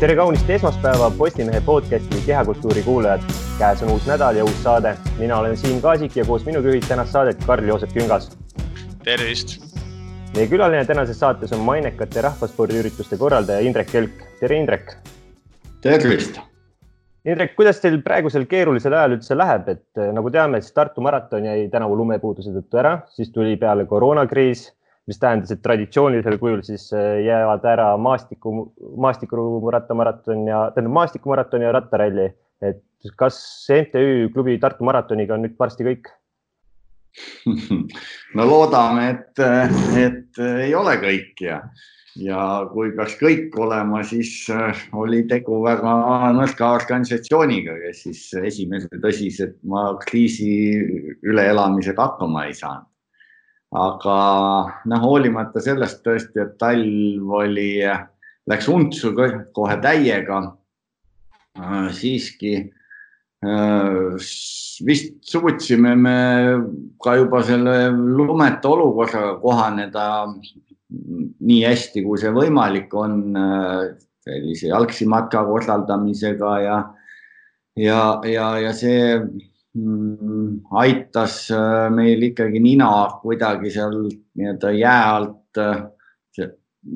[0.00, 3.20] tere kaunist esmaspäeva Postimehe podcasti Kehakultuuri kuulajad.
[3.58, 4.96] käes on uus nädal ja uus saade.
[5.18, 8.38] mina olen Siim Kaasik ja koos minuga juhib tänast saadet Karl-Joosep Küngas.
[9.04, 9.60] tervist.
[10.34, 14.24] meie külaline tänases saates on mainekate rahvaspordiürituste korraldaja Indrek Kelk.
[14.40, 14.96] tere, Indrek.
[15.80, 16.40] tervist.
[17.24, 21.68] Indrek, kuidas teil praegusel keerulisel ajal üldse läheb, et nagu teame, siis Tartu maraton jäi
[21.68, 24.70] tänavu lumepuuduse tõttu ära, siis tuli peale koroonakriis
[25.10, 28.70] mis tähendas, et traditsioonilisel kujul siis äh, jäävad ära maastiku,
[29.06, 32.30] maastikuratamaraton ja tähendab maastikumaraton ja rattaralli.
[32.62, 32.82] et
[33.16, 33.36] kas
[33.72, 36.10] MTÜ klubi Tartu maratoniga on nüüd varsti kõik?
[38.36, 39.40] no loodame, et,
[39.98, 41.56] et ei ole kõik ja,
[42.20, 45.96] ja kui peaks kõik olema, siis äh, oli tegu väga
[46.36, 49.50] nõrga organisatsiooniga, kes siis esimese tõsise
[50.04, 50.52] kriisi
[51.26, 52.89] üleelamisega hakkama ei saanud
[53.70, 54.16] aga
[54.90, 57.78] noh, hoolimata sellest tõesti, et talv oli,
[58.50, 59.12] läks untsu
[59.54, 60.40] kohe täiega,
[61.58, 64.28] äh, siiski äh,
[64.86, 66.18] vist suutsime me
[67.02, 70.06] ka juba selle lumeta olukorraga kohaneda
[70.90, 73.92] nii hästi, kui see võimalik on äh,
[74.26, 76.80] sellise jalgsi matka korraldamisega ja,
[77.78, 79.20] ja, ja, ja see
[80.70, 82.90] aitas äh, meil ikkagi nina
[83.22, 85.84] kuidagi seal nii-öelda jää alt äh,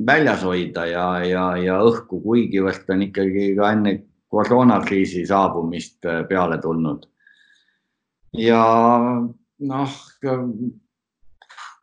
[0.06, 3.94] väljas hoida ja, ja, ja õhku, kuigivõrd on ikkagi ka enne
[4.26, 7.06] koroonakriisi saabumist äh, peale tulnud.
[8.34, 8.64] ja
[9.60, 9.92] noh,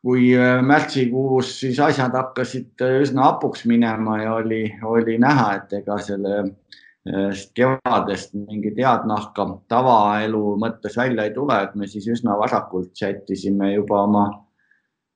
[0.02, 0.34] kui
[0.68, 6.42] märtsikuus siis asjad hakkasid üsna hapuks minema ja oli, oli näha, et ega selle
[7.06, 13.72] kevadest mingit head nahka tavaelu mõttes välja ei tule, et me siis üsna varakult sättisime
[13.74, 14.26] juba oma,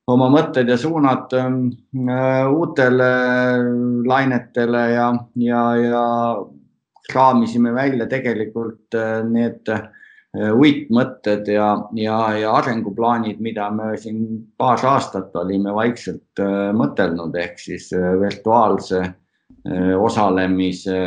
[0.09, 3.11] oma mõtted ja suunad äh, uutele
[4.07, 6.05] lainetele ja, ja, ja
[7.11, 9.85] kraamisime välja tegelikult äh, need äh,
[10.57, 14.25] uitmõtted ja, ja, ja arenguplaanid, mida me siin
[14.57, 16.41] paar aastat olime vaikselt
[16.75, 17.87] mõtelnud, ehk siis
[18.19, 19.05] virtuaalse
[19.95, 20.97] osalemise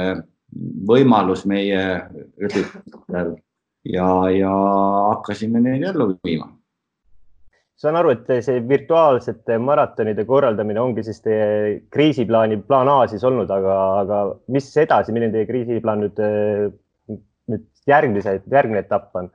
[0.88, 1.81] võimalus meie
[2.41, 3.34] üritustel
[3.84, 4.53] ja, ja
[5.12, 6.48] hakkasime neid ellu viima.
[7.78, 13.50] saan aru, et see virtuaalsete maratonide korraldamine ongi siis teie kriisiplaani, plaan A siis olnud,
[13.54, 14.22] aga, aga
[14.54, 16.22] mis edasi, milline teie kriisiplaan nüüd,
[17.53, 19.30] nüüd järgmise, järgmine etapp on?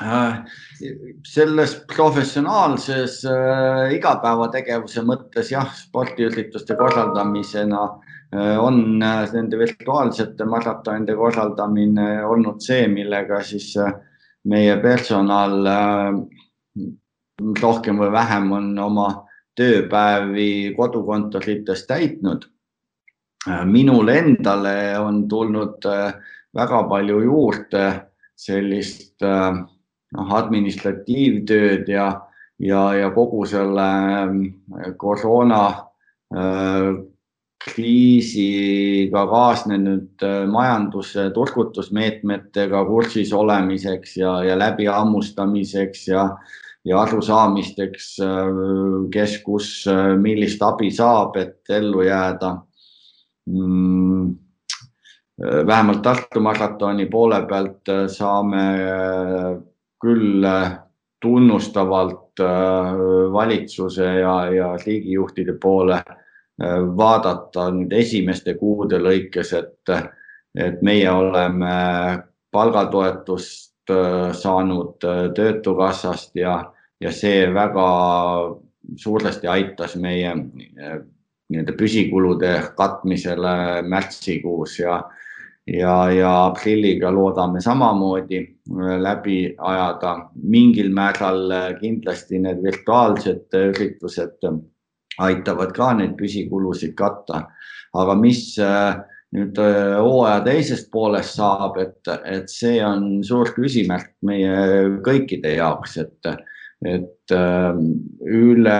[0.00, 0.38] Äh,
[1.28, 12.24] selles professionaalses äh, igapäevategevuse mõttes jah, spordiürituste korraldamisena äh, on äh, nende virtuaalsete maratonide korraldamine
[12.26, 13.92] olnud see, millega siis äh,
[14.44, 16.20] meie personal äh,
[17.62, 19.08] rohkem või vähem on oma
[19.58, 22.46] tööpäevi kodukontorites täitnud.
[23.64, 25.84] minule endale on tulnud
[26.54, 27.84] väga palju juurde
[28.40, 29.52] sellist äh,
[30.16, 32.08] noh, administratiivtööd ja,
[32.58, 33.88] ja, ja kogu selle
[35.00, 35.62] koroona
[36.34, 36.90] äh,
[37.64, 46.24] kriisiga kaasnenud äh, majanduse turgutusmeetmetega kursis olemiseks ja, ja läbihammustamiseks ja,
[46.84, 48.52] ja arusaamisteks, äh,
[49.12, 49.72] kes, kus,
[50.20, 52.56] millist abi saab, et ellu jääda.
[53.50, 54.38] Mm
[55.40, 58.64] vähemalt Tartu maratoni poole pealt saame
[60.00, 60.78] küll äh,
[61.20, 62.94] tunnustavalt äh,
[63.32, 66.19] valitsuse ja, ja riigijuhtide poole äh,
[66.96, 69.92] vaadata nüüd esimeste kuude lõikes, et,
[70.54, 71.70] et meie oleme
[72.52, 73.92] palgatoetust
[74.36, 75.00] saanud
[75.34, 76.58] Töötukassast ja,
[77.00, 77.86] ja see väga
[78.96, 80.34] suuresti aitas meie
[81.50, 85.00] nii-öelda püsikulude katmisele märtsikuus ja,
[85.66, 90.30] ja, ja aprilliga loodame samamoodi äh, läbi ajada.
[90.42, 94.38] mingil määral äh, kindlasti need virtuaalsed äh, üritused
[95.18, 97.48] aitavad ka neid püsikulusid katta.
[97.94, 98.54] aga mis
[99.34, 106.30] nüüd hooaja teisest poolest saab, et, et see on suur küsimärk meie kõikide jaoks, et,
[106.86, 108.78] et üle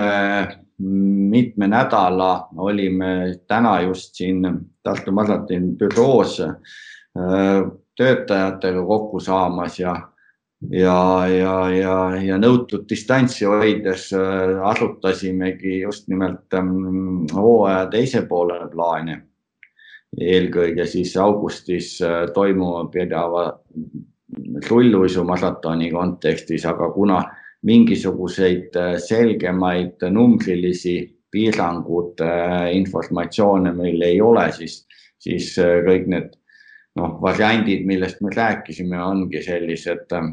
[0.80, 4.46] mitme nädala olime täna just siin
[4.82, 7.60] Tartu Maratoni büroos äh,
[7.96, 9.94] töötajatega kokku saamas ja,
[10.68, 18.60] ja, ja, ja, ja nõutud distantsi hoides äh, arutasimegi just nimelt ähm, hooaja teise poole
[18.72, 19.22] plaane.
[20.20, 23.44] eelkõige siis augustis äh, toimuma pidava
[24.70, 27.22] rulluisumaratoni kontekstis, aga kuna
[27.62, 30.98] mingisuguseid äh, selgemaid numbrilisi
[31.30, 34.84] piirangute äh, informatsioone meil ei ole, siis,
[35.18, 35.54] siis
[35.86, 36.36] kõik need
[36.98, 40.30] noh, variandid, millest me rääkisime, ongi sellised äh,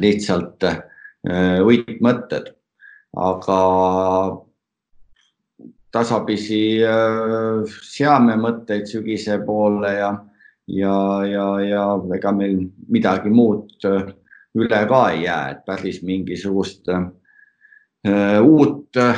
[0.00, 0.80] lihtsalt äh,
[1.62, 2.50] uitmõtted,
[3.16, 3.58] aga
[5.94, 10.12] tasapisi äh, seame mõtteid sügise poole ja,
[10.66, 10.96] ja,
[11.28, 11.84] ja, ja
[12.16, 14.08] ega meil midagi muud äh,
[14.54, 17.06] üle ka ei jää, et päris mingisugust äh,
[18.06, 19.16] Äh, uut äh,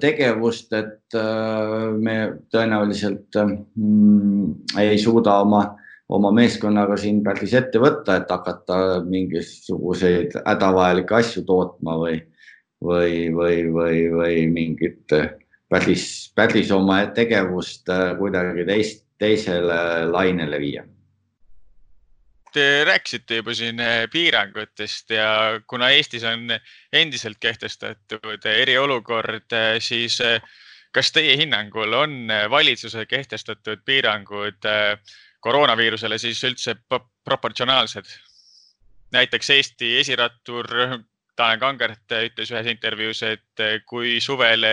[0.00, 2.14] tegevust, et äh, me
[2.48, 5.60] tõenäoliselt mm, ei suuda oma,
[6.08, 12.18] oma meeskonnaga siin päris ette võtta, et hakata mingisuguseid hädavajalikke asju tootma või,
[12.84, 15.14] või, või, või, või mingit
[15.68, 19.78] päris, päris oma tegevust kuidagi teist, teisele
[20.10, 20.84] lainele viia.
[22.54, 26.52] Te rääkisite juba siin eh, piirangutest ja kuna Eestis on
[26.92, 30.20] endiselt kehtestatud eriolukord, eh, siis
[30.94, 34.68] kas teie hinnangul on valitsuse kehtestatud piirangud
[35.44, 36.76] koroonaviirusele siis üldse
[37.24, 38.08] proportsionaalsed?
[39.14, 40.66] näiteks Eesti esirattur
[41.36, 44.66] Tanel Kangert ütles ühes intervjuus, et kui suvel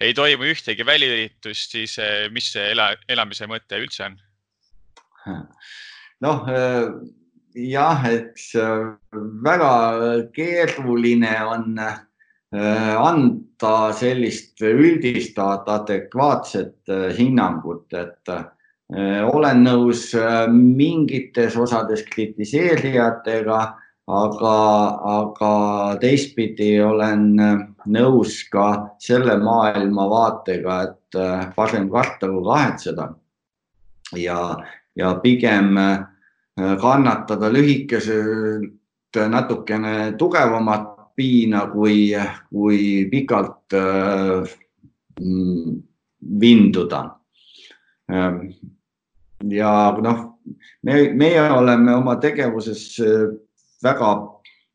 [0.00, 1.96] ei toimu ühtegi väliüritust, siis
[2.32, 4.18] mis see ela, elamise mõte üldse on?
[6.24, 6.86] noh äh,
[7.66, 8.52] jah, eks
[9.44, 9.70] väga
[10.36, 11.80] keeruline on
[12.56, 18.30] anda sellist üldistavat adekvaatset hinnangut, et
[19.32, 20.12] olen nõus
[20.52, 23.58] mingites osades kritiseerijatega,
[24.06, 24.58] aga,
[25.10, 25.52] aga
[25.98, 27.24] teistpidi olen
[27.90, 28.66] nõus ka
[29.02, 31.20] selle maailmavaatega, et
[31.56, 33.08] parem karta kui kahetseda.
[34.14, 34.38] ja,
[34.96, 36.06] ja pigem äh,
[36.80, 38.72] kannatada lühikeselt
[39.16, 42.12] natukene tugevamat piina kui,
[42.52, 44.56] kui pikalt äh,
[45.20, 45.76] mm,
[46.40, 47.02] vinduda.
[48.12, 48.52] Ähm,
[49.50, 49.72] ja
[50.02, 50.22] noh,
[50.82, 53.26] me, meie oleme oma tegevuses äh,
[53.84, 54.14] väga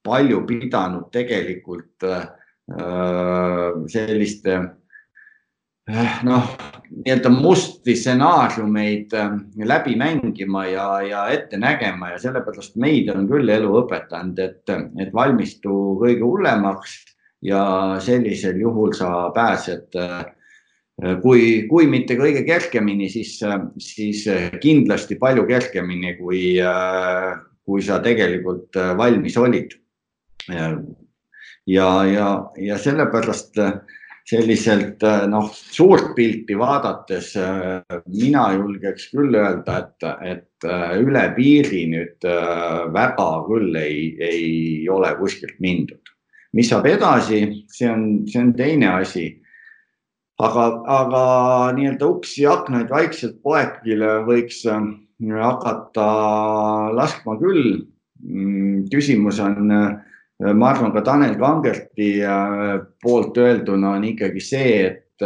[0.04, 2.06] palju pidanud tegelikult
[3.92, 4.56] selliste
[5.90, 6.44] Eh, noh,
[6.94, 9.31] nii-öelda musti stsenaariumeid eh,
[9.66, 14.72] läbi mängima ja, ja ette nägema ja sellepärast meid on küll elu õpetanud, et,
[15.02, 16.94] et valmistu kõige hullemaks
[17.44, 17.63] ja
[18.00, 20.22] sellisel juhul sa pääsed eh,
[21.21, 23.39] kui, kui mitte kõige kergemini, siis,
[23.81, 24.25] siis
[24.62, 26.44] kindlasti palju kergemini, kui,
[27.65, 29.74] kui sa tegelikult valmis olid.
[30.51, 32.27] ja, ja,
[32.57, 33.57] ja sellepärast
[34.31, 37.33] selliselt noh, suurt pilti vaadates
[38.13, 40.69] mina julgeks küll öelda, et, et
[41.01, 42.30] üle piiri nüüd
[42.94, 46.01] väga küll ei, ei ole kuskilt mindud.
[46.53, 49.40] mis saab edasi, see on, see on teine asi.
[50.41, 50.67] Aga,
[50.99, 51.23] aga
[51.77, 56.07] nii-öelda uksi ja aknaid vaikselt poekile võiks hakata
[56.97, 57.81] laskma küll.
[58.21, 59.69] Mm, küsimus on
[60.41, 65.25] Äh, ma arvan, ka Tanel Kangerti äh, poolt öelduna on ikkagi see, et,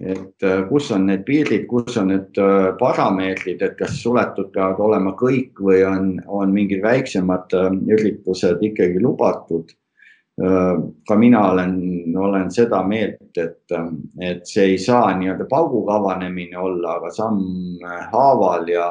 [0.00, 2.40] et äh, kus on need piirid, kus on need
[2.80, 7.54] parameetrid, et kas suletud peavad olema kõik või on, on mingid väiksemad
[7.96, 9.72] üritused ikkagi lubatud.
[10.36, 11.74] Ka mina olen,
[12.16, 13.74] olen seda meelt, et,
[14.20, 17.82] et see ei saa nii-öelda pauguga avanemine olla, aga samm
[18.14, 18.86] haaval ja,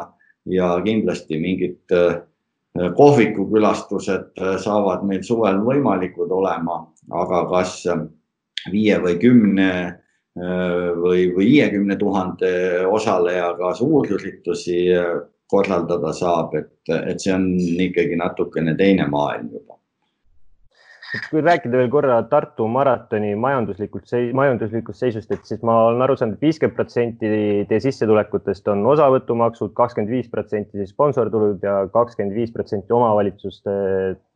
[0.45, 2.21] ja kindlasti mingid äh,
[2.79, 6.77] Äh, kohvikukülastused äh, saavad meil suvel võimalikud olema,
[7.11, 8.05] aga kas äh,
[8.71, 9.71] viie või kümne
[10.31, 12.51] või, või viiekümne tuhande
[12.87, 14.77] osalejaga suurüritusi
[15.51, 19.75] korraldada saab, et, et see on ikkagi natukene teine maailm juba
[21.11, 26.37] kui rääkida veel korra Tartu maratoni majanduslikult, majanduslikust seisust, et siis ma olen aru saanud
[26.37, 27.31] et, viiskümmend protsenti
[27.67, 33.73] teie sissetulekutest on osavõtumaksud, kakskümmend viis protsenti siis sponsortulud ja kakskümmend viis protsenti omavalitsuste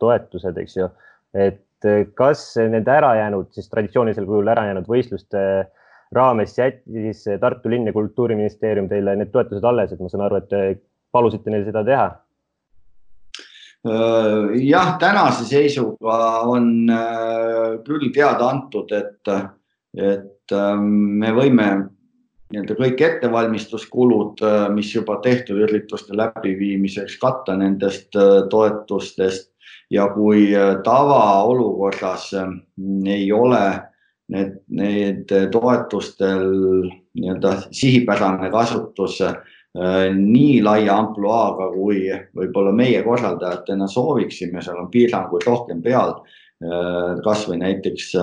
[0.03, 0.89] toetused, eks ju.
[1.35, 5.39] et kas need ärajäänud, siis traditsioonilisel kujul ärajäänud võistluste
[6.15, 10.51] raames jättis Tartu linn ja Kultuuriministeerium teile need toetused alles, et ma saan aru, et
[10.51, 10.61] te
[11.15, 12.07] palusite neil seda teha
[13.85, 19.29] jah, tänase seisuga on äh, küll teada antud, et,
[19.93, 20.87] et ähm,
[21.21, 21.67] me võime
[22.53, 28.15] nii-öelda kõik ettevalmistuskulud, äh, mis juba tehtud ürituste läbiviimiseks, katta nendest
[28.49, 29.51] toetustest.
[29.93, 30.47] Ja kui
[30.81, 33.59] tavaolukorras ei ole
[34.33, 36.47] need, need toetustel
[37.13, 45.43] nii-öelda sihipärane kasutus Äh, nii laia ampluaaga, kui võib-olla meie korraldajatena sooviksime, seal on piiranguid
[45.47, 46.15] rohkem peal,
[47.25, 48.13] kasvõi näiteks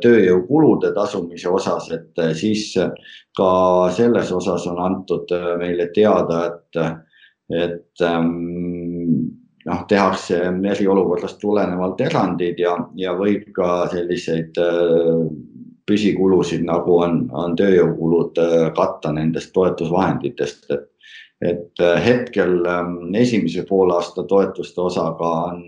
[0.00, 2.70] tööjõukulude tasumise osas, et siis
[3.36, 3.50] ka
[3.92, 6.80] selles osas on antud meile teada, et,
[7.52, 8.06] et
[9.64, 10.40] noh, tehakse
[10.72, 15.24] eriolukorrast tulenevalt erandid ja, ja võib ka selliseid äh,
[15.86, 20.86] püsikulusid, nagu on, on tööjõukulud äh, katta nendest toetusvahenditest, et,
[21.44, 25.64] et äh, hetkel ähm, esimese poolaasta toetuste osaga on,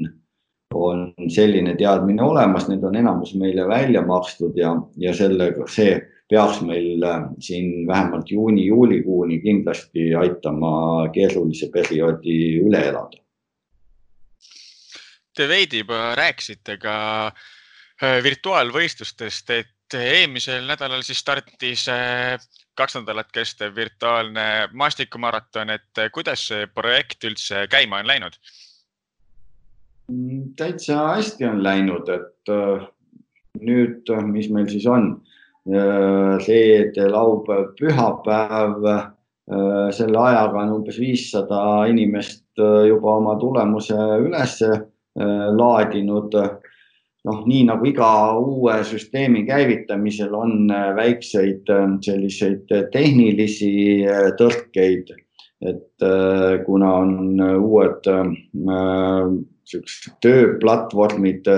[0.75, 6.61] on selline teadmine olemas, need on enamus meile välja makstud ja, ja sellega see peaks
[6.67, 7.05] meil
[7.39, 13.23] siin vähemalt juuni-juulikuuni kindlasti aitama keerulise perioodi üle elada.
[15.37, 16.97] Te veidi juba rääkisite ka
[17.29, 22.37] äh, virtuaalvõistlustest, et eelmisel nädalal siis startis äh,
[22.77, 28.39] kaks nädalat kestev virtuaalne maastikumaraton, et äh, kuidas see projekt üldse käima on läinud?
[30.57, 32.51] Täitsa hästi on läinud, et
[33.59, 35.09] nüüd, mis meil siis on,
[36.47, 38.87] reede, laupäev, pühapäev,
[39.99, 41.59] selle ajaga on umbes viissada
[41.91, 44.71] inimest juba oma tulemuse ülesse
[45.17, 46.33] Äh, laadinud.
[47.27, 53.73] Noh, nii nagu iga uue süsteemi käivitamisel on äh, väikseid äh, selliseid tehnilisi
[54.41, 55.15] tõrkeid,
[55.67, 56.05] et
[56.67, 58.05] kuna on uued
[59.65, 61.49] siuksed tööplatvormid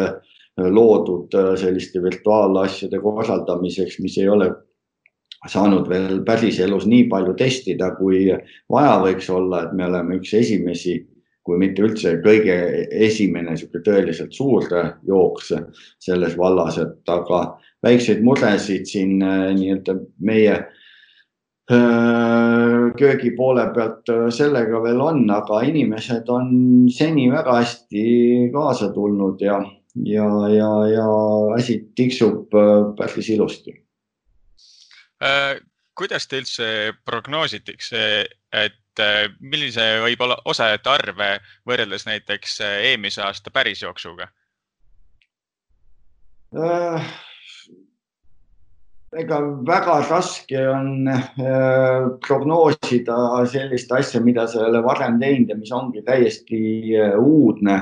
[0.70, 4.52] loodud selliste virtuaalasjade korraldamiseks, mis ei ole
[5.50, 8.26] saanud veel päriselus nii palju testida, kui
[8.70, 10.98] vaja võiks olla, et me oleme üks esimesi
[11.48, 12.54] kui mitte üldse kõige
[13.08, 14.68] esimene niisugune tõeliselt suur
[15.08, 15.54] jooks
[16.04, 17.40] selles vallas, et aga
[17.84, 20.54] väikseid muresid siin äh, nii-öelda meie
[21.72, 26.52] äh, köögi poole pealt äh, sellega veel on, aga inimesed on
[26.92, 28.04] seni väga hästi
[28.54, 29.60] kaasa tulnud ja,
[30.04, 31.06] ja, ja, ja
[31.56, 32.54] asi tiksub
[32.98, 33.72] päris ilusti.
[35.98, 36.66] Kuidas te üldse
[37.02, 38.00] prognoositakse,
[38.54, 41.22] et äh, millise võib olla osalejate arv
[41.68, 44.28] võrreldes näiteks äh, eelmise aasta pärisjooksuga
[46.58, 47.10] äh,?
[49.18, 51.08] ega väga raske on
[52.26, 53.14] prognoosida
[53.48, 56.58] sellist asja, mida sa ei ole varem teinud ja mis ongi täiesti
[57.16, 57.78] uudne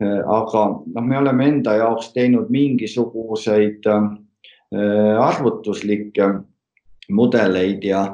[0.00, 0.62] aga
[0.94, 3.84] noh, me oleme enda jaoks teinud mingisuguseid
[5.20, 6.30] arvutuslikke
[7.12, 8.06] mudeleid ja,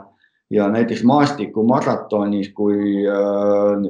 [0.50, 3.14] ja näiteks maastikumaratonis, kui äh,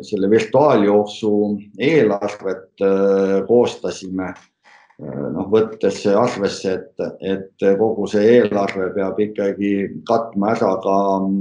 [0.03, 1.33] selle virtuaaljooksu
[1.79, 9.73] eelarvet äh, koostasime äh,, noh, võttes arvesse, et, et kogu see eelarve peab ikkagi
[10.09, 10.97] katma ära ka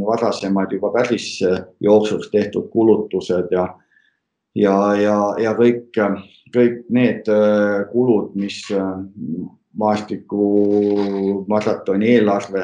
[0.06, 1.42] varasemad juba päris
[1.82, 3.68] jooksuks tehtud kulutused ja
[4.58, 5.98] ja, ja, ja kõik,
[6.56, 9.00] kõik need äh, kulud, mis äh,
[9.78, 12.64] maastikumaratoni eelarve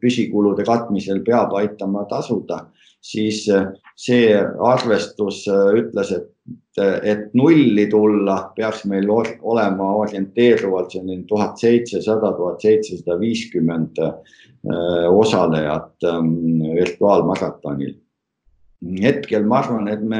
[0.00, 2.64] püsikulude katmisel peab aitama tasuda,
[3.04, 6.30] siis äh, see arvestus äh, ütles, et,
[7.04, 14.14] et nulli tulla peaks meil olema orienteeruvalt selline tuhat seitsesada, tuhat seitsesada viiskümmend äh,
[15.12, 17.94] osalejat ähm, virtuaalmaratonil.
[19.00, 20.18] hetkel ma arvan, et me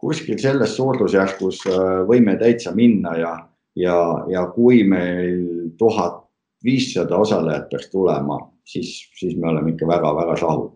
[0.00, 1.60] kuskil selles suurusjärgus
[2.08, 3.32] võime täitsa minna ja,
[3.78, 3.98] ja,
[4.30, 6.25] ja kui meil tuhat
[6.64, 10.68] viissada osalejat peaks tulema, siis, siis me oleme ikka väga-väga rahul.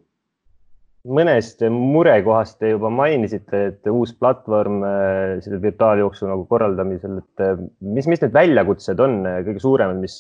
[1.00, 7.62] mõnest murekohast te juba mainisite, et uus platvorm äh, selle virtuaaljooksu nagu korraldamisel, et äh,
[7.80, 10.18] mis, mis need väljakutsed on äh, kõige suuremad, mis,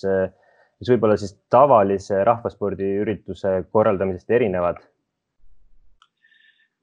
[0.80, 4.80] mis võib-olla siis tavalise rahvaspordiürituse korraldamisest erinevad?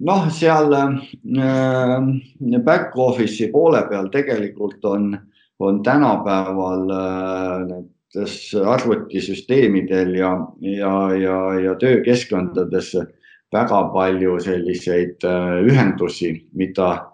[0.05, 5.11] noh, seal äh, back office'i poole peal tegelikult on,
[5.59, 12.95] on tänapäeval äh, need arvutisüsteemidel ja, ja, ja, ja töökeskkondades
[13.53, 17.13] väga palju selliseid äh, ühendusi, mida,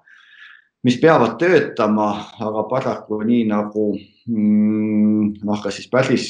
[0.83, 2.09] mis peavad töötama,
[2.41, 3.93] aga paraku nii nagu
[4.27, 6.27] mm, noh, kas siis päris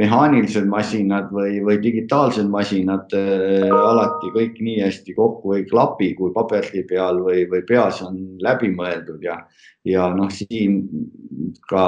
[0.00, 6.32] mehaanilised masinad või, või digitaalsed masinad äh, alati kõik nii hästi kokku ei klapi, kui
[6.36, 9.40] paberi peal või, või peas on läbi mõeldud ja,
[9.88, 10.84] ja noh, siin
[11.68, 11.86] ka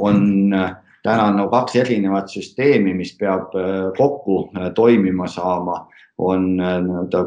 [0.00, 0.72] on äh,
[1.04, 5.84] täna on no kaks erinevat süsteemi, mis peab äh, kokku äh, toimima saama,
[6.18, 7.24] on äh, nii-öelda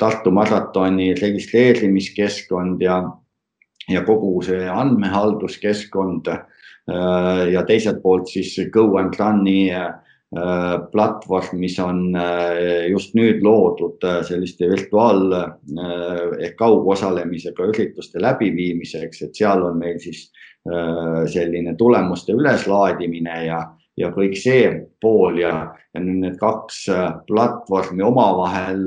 [0.00, 2.94] Tartu maratoni registreerimiskeskkond ja,
[3.92, 6.30] ja kogu see andmehalduskeskkond
[7.52, 9.66] ja teiselt poolt siis Go and Run'i
[10.92, 12.12] platvorm, mis on
[12.90, 20.26] just nüüd loodud selliste virtuaal ehk kaugosalemisega ürituste läbiviimiseks, et seal on meil siis
[21.32, 23.62] selline tulemuste üleslaadimine ja
[23.98, 24.68] ja kõik see
[25.02, 25.52] pool ja,
[25.94, 28.84] ja need kaks äh, platvormi omavahel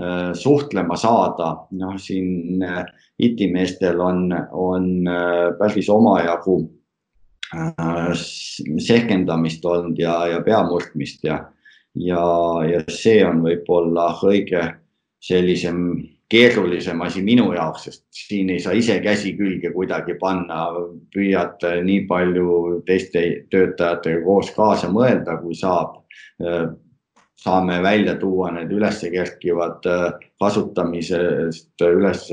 [0.00, 2.82] äh, suhtlema saada, noh, siin äh,
[3.20, 4.86] itimeestel on, on
[5.58, 6.62] päris omajagu
[8.78, 11.40] sehkendamist olnud ja, ja peamurdmist ja,
[11.94, 12.24] ja,
[12.70, 14.62] ja see on võib-olla kõige
[15.20, 15.82] sellisem
[16.30, 20.68] keerulisem asi minu jaoks, sest siin ei saa ise käsi külge kuidagi panna,
[21.14, 25.98] püüad nii palju teiste töötajatega koos kaasa mõelda, kui saab.
[27.40, 29.86] saame välja tuua need üles kerkivad
[30.38, 32.26] kasutamisest üles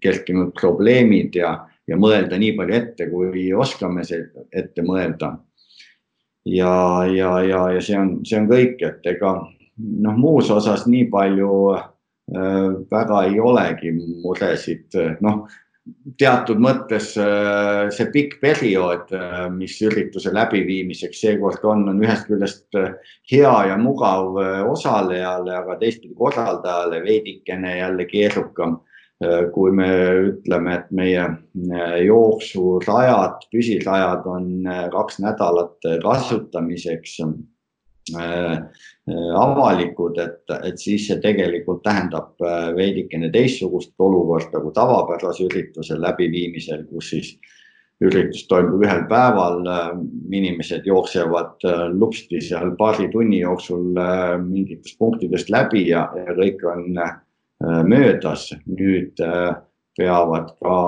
[0.00, 5.36] kerkinud probleemid ja, ja mõelda nii palju ette, kui oskame ette mõelda.
[6.44, 9.36] ja, ja, ja, ja see on, see on kõik, et ega
[9.76, 11.52] noh, muus osas nii palju
[12.34, 15.44] Äh, väga ei olegi muresid, noh
[16.18, 22.80] teatud mõttes äh, see pikk periood, äh, mis ürituse läbiviimiseks seekord on, on ühest küljest
[23.30, 24.40] hea ja mugav
[24.72, 28.80] osalejale, aga teistpidi korraldajale veidikene jälle keerukam.
[29.52, 29.88] Kui me
[30.28, 31.22] ütleme, et meie
[32.04, 34.50] jooksurajad, püsirajad on
[34.92, 37.22] kaks nädalat kasutamiseks
[38.14, 38.52] Äh,
[39.08, 45.98] äh, avalikud, et, et siis see tegelikult tähendab äh, veidikene teistsugust olukorda kui tavapärase ürituse
[45.98, 47.32] läbiviimisel, kus siis
[47.98, 49.66] üritus toimub ühel päeval,
[50.30, 53.96] inimesed jooksevad lupsti seal paari tunni jooksul
[54.44, 57.00] mingitest punktidest läbi ja, ja kõik on
[57.88, 58.50] möödas.
[58.66, 59.18] nüüd
[59.96, 60.78] peavad ka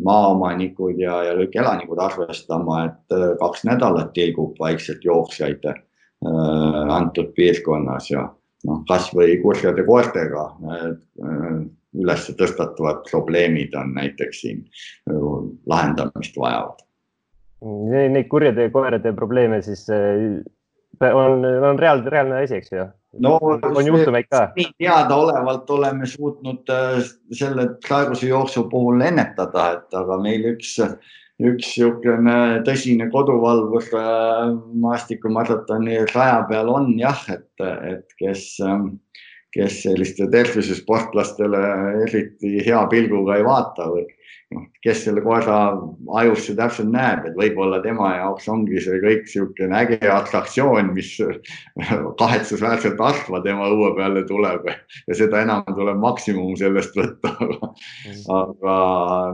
[0.00, 5.66] maaomanikud ja, ja kõik elanikud arvestama, et kaks nädalat tilgub vaikselt jooksjaid
[6.24, 8.22] Äh, antud piirkonnas ja
[8.64, 10.86] noh, kasvõi kurjade koertega äh,
[12.00, 14.62] üles tõstatuvad probleemid on näiteks siin
[15.10, 15.18] äh,
[15.68, 16.80] lahendamist vajavad.
[17.90, 22.88] Neid kurjade koerade probleeme siis on, on reaal, reaalne asi, eks ju?
[23.20, 24.48] No on juhtumeid ka?
[24.78, 26.72] teadaolevalt oleme suutnud
[27.32, 30.76] selle praeguse jooksu puhul ennetada, et aga meil üks
[31.36, 38.96] üks niisugune tõsine koduvalvur äh, maastikumaratoni raja peal on jah, et, et kes, ähm,
[39.54, 41.62] kes selliste tervisesportlastele
[42.06, 44.04] eriti hea pilguga ei vaata või
[44.54, 45.58] noh, kes selle koera
[46.20, 51.14] ajusse täpselt näeb, et võib-olla tema jaoks ongi see kõik niisugune äge atraktsioon, mis
[52.20, 57.34] kahetsusväärselt harva tema õue peale tuleb ja seda enam tuleb maksimum sellest võtta.
[58.40, 58.76] aga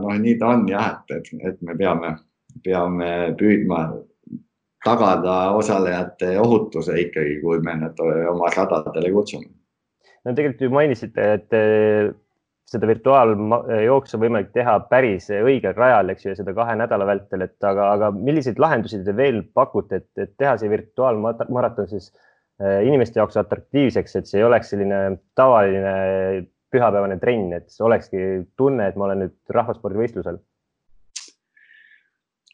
[0.03, 2.15] noh, nii ta on jah, et, et, et me peame,
[2.65, 3.85] peame püüdma
[4.83, 9.47] tagada osalejate ohutuse ikkagi, kui me nad oma radadele kutsume.
[10.23, 11.55] No tegelikult ju mainisite, et
[12.73, 17.67] seda virtuaaljooksu võimalik teha päris õigel rajal, eks ju, ja seda kahe nädala vältel, et
[17.69, 22.09] aga, aga milliseid lahendusi te veel pakute, et, et teha see virtuaalmaraton siis
[22.63, 25.03] inimeste jaoks atraktiivseks, et see ei oleks selline
[25.37, 25.93] tavaline
[26.73, 28.23] pühapäevane trenn, et olekski
[28.57, 30.39] tunne, et ma olen nüüd rahvaspordivõistlusel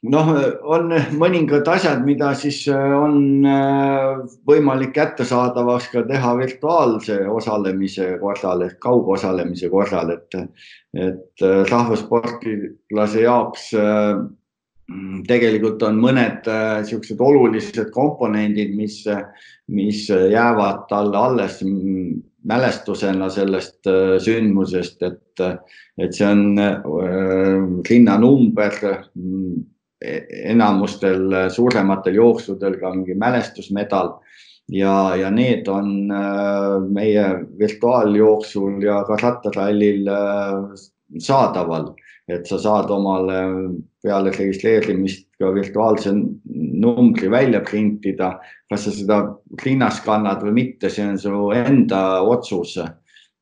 [0.08, 0.32] noh,
[0.64, 8.64] on mõningad asjad, mida siis äh, on äh, võimalik kättesaadavaks ka teha virtuaalse osalemise korral
[8.68, 10.40] ehk kaugosalemise korral, et,
[10.96, 13.72] et äh, rahvasportlase jaoks
[15.30, 19.04] tegelikult on mõned niisugused olulised komponendid, mis,
[19.70, 21.60] mis jäävad talle alles
[22.50, 23.86] mälestusena sellest
[24.26, 25.44] sündmusest, et,
[26.02, 26.58] et see on
[27.86, 28.82] rinnanumber
[30.00, 34.14] enamustel suurematel jooksudel ka mingi mälestusmedal
[34.72, 37.26] ja, ja need on äh, meie
[37.60, 40.86] virtuaaljooksul ja ka rattarallil äh,
[41.20, 41.92] saadaval,
[42.30, 43.40] et sa saad omale
[44.04, 46.14] peale registreerimist ka virtuaalse
[46.54, 48.40] numbri välja printida.
[48.70, 49.16] kas sa seda
[49.66, 52.78] rinnas kannad või mitte, see on su enda otsus.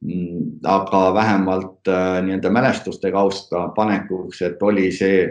[0.06, 5.26] Mm, aga vähemalt äh, nii-öelda mälestuste kausta panekuks, et oli see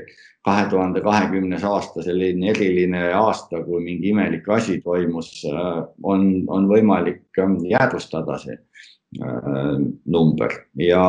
[0.46, 6.68] kahe tuhande kahekümnes aasta selline eriline aasta, kui mingi imelik asi toimus, äh, on, on
[6.70, 9.74] võimalik ähm, jäädvustada see äh,
[10.06, 10.54] number.
[10.78, 11.04] Ja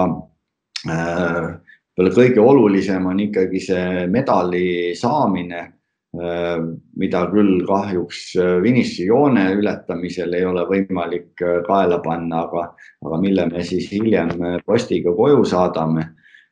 [0.90, 1.50] äh,
[2.18, 5.74] kõige olulisem on ikkagi see medali saamine
[6.98, 8.22] mida küll kahjuks
[8.64, 12.64] finišijoone ületamisel ei ole võimalik kaela panna, aga,
[13.06, 14.32] aga mille me siis hiljem
[14.66, 16.08] postiga koju saadame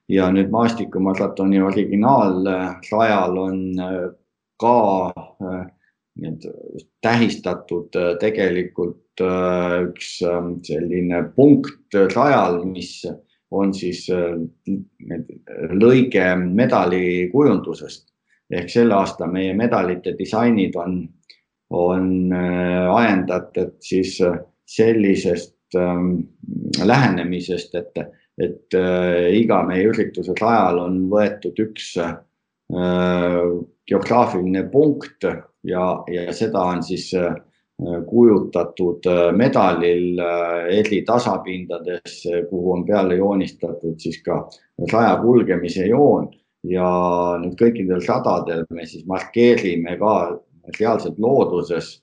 [0.09, 3.95] ja nüüd maastikumaratoni originaalrajal on äh,
[4.61, 4.77] ka
[5.15, 5.63] äh,
[6.21, 6.45] need
[7.03, 10.07] tähistatud tegelikult üks
[10.67, 13.05] selline punkt rajal, mis
[13.51, 14.05] on siis
[15.75, 18.07] lõige medalikujundusest.
[18.51, 20.97] Ehk selle aasta meie medalite disainid on,
[21.71, 24.17] on ajendatud siis
[24.65, 26.19] sellisest ähm,
[26.83, 27.97] lähenemisest, et,
[28.37, 32.15] et äh, iga meie ürituse rajal on võetud üks äh,
[33.87, 35.27] geograafiline punkt
[35.63, 37.35] ja, ja seda on siis äh,
[38.07, 39.03] kujutatud
[39.35, 40.21] medalil
[40.71, 44.37] eri tasapindades, kuhu on peale joonistatud siis ka
[44.93, 46.29] raja kulgemise joon
[46.71, 46.87] ja
[47.41, 50.13] nüüd kõikidel radadel me siis markeerime ka
[50.79, 51.97] reaalselt looduses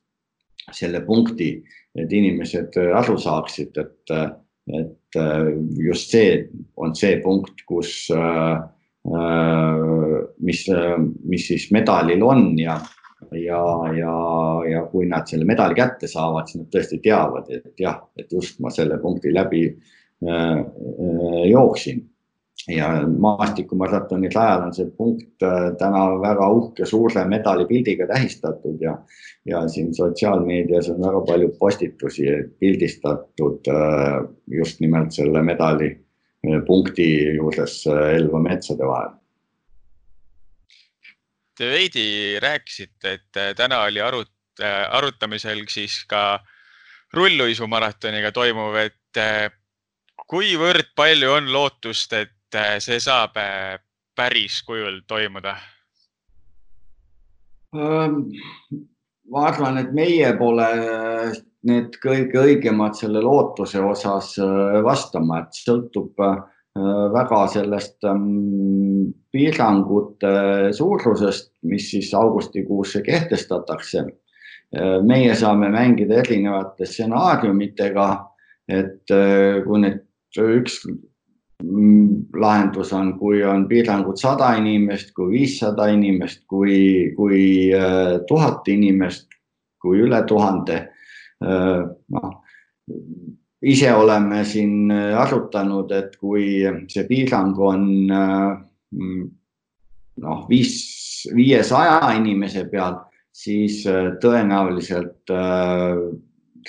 [0.76, 1.54] selle punkti
[1.98, 4.30] et inimesed äh, aru saaksid, et, äh,
[4.70, 5.48] et äh,
[5.78, 8.10] just see on see punkt, kus,
[10.38, 10.60] mis,
[11.26, 12.76] mis siis medalil on ja,
[13.34, 13.62] ja,
[13.96, 14.12] ja,
[14.70, 18.62] ja kui nad selle medali kätte saavad, siis nad tõesti teavad, et jah, et just
[18.62, 19.64] ma selle punkti läbi
[21.50, 22.04] jooksin
[22.68, 28.96] ja maastikumaratoni rajal on see punkt äh, täna väga uhke suure medalipildiga tähistatud ja,
[29.46, 37.08] ja siin sotsiaalmeedias on väga palju postitusi pildistatud äh, just nimelt selle medali äh, punkti
[37.36, 39.10] juures Elva metsade vahel.
[41.58, 42.06] Te veidi
[42.40, 46.40] rääkisite, et täna oli arut-, arutamisel siis ka
[47.12, 49.20] rulluisumaratoniga toimuv, et
[50.32, 53.78] kuivõrd palju on lootust, et et äh, see saab äh,
[54.16, 55.56] päris kujul toimuda?
[57.72, 61.30] ma arvan, et meie pole äh,
[61.64, 64.34] need kõige õigemad selle lootuse osas
[64.84, 66.20] vastama, et sõltub
[67.12, 70.32] väga sellest ähm, piirangute
[70.76, 74.04] suurusest, mis siis augustikuusse kehtestatakse.
[75.04, 78.06] meie saame mängida erinevate stsenaariumitega,
[78.72, 79.12] et
[79.64, 80.80] kui nüüd üks
[81.62, 89.28] lahendus on, kui on piirangud sada inimest, kui viissada inimest, kui, kui äh, tuhat inimest,
[89.82, 90.78] kui üle tuhande.
[91.42, 91.84] Äh,
[92.16, 92.32] noh,
[93.62, 99.22] ise oleme siin arutanud, et kui see piirang on mm,
[100.22, 100.74] noh, viis,
[101.34, 102.98] viiesaja inimese peal,
[103.32, 104.12] siis äh,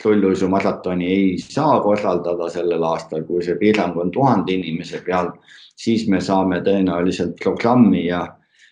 [0.02, 5.32] tõenäoliselt rulluisumaratoni ei saa korraldada sellel aastal, kui see piirang on tuhande inimese peal,
[5.76, 8.28] siis me saame tõenäoliselt programmi ja,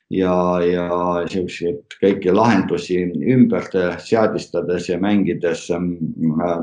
[0.10, 0.88] ja, ja
[1.28, 3.04] siukseid kõiki lahendusi
[3.34, 3.64] ümber
[4.00, 5.96] seadistades ja mängides ähm,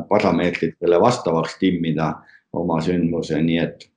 [0.09, 2.15] parameetritele vastavaks timmida
[2.53, 3.89] oma sündmuse, nii et,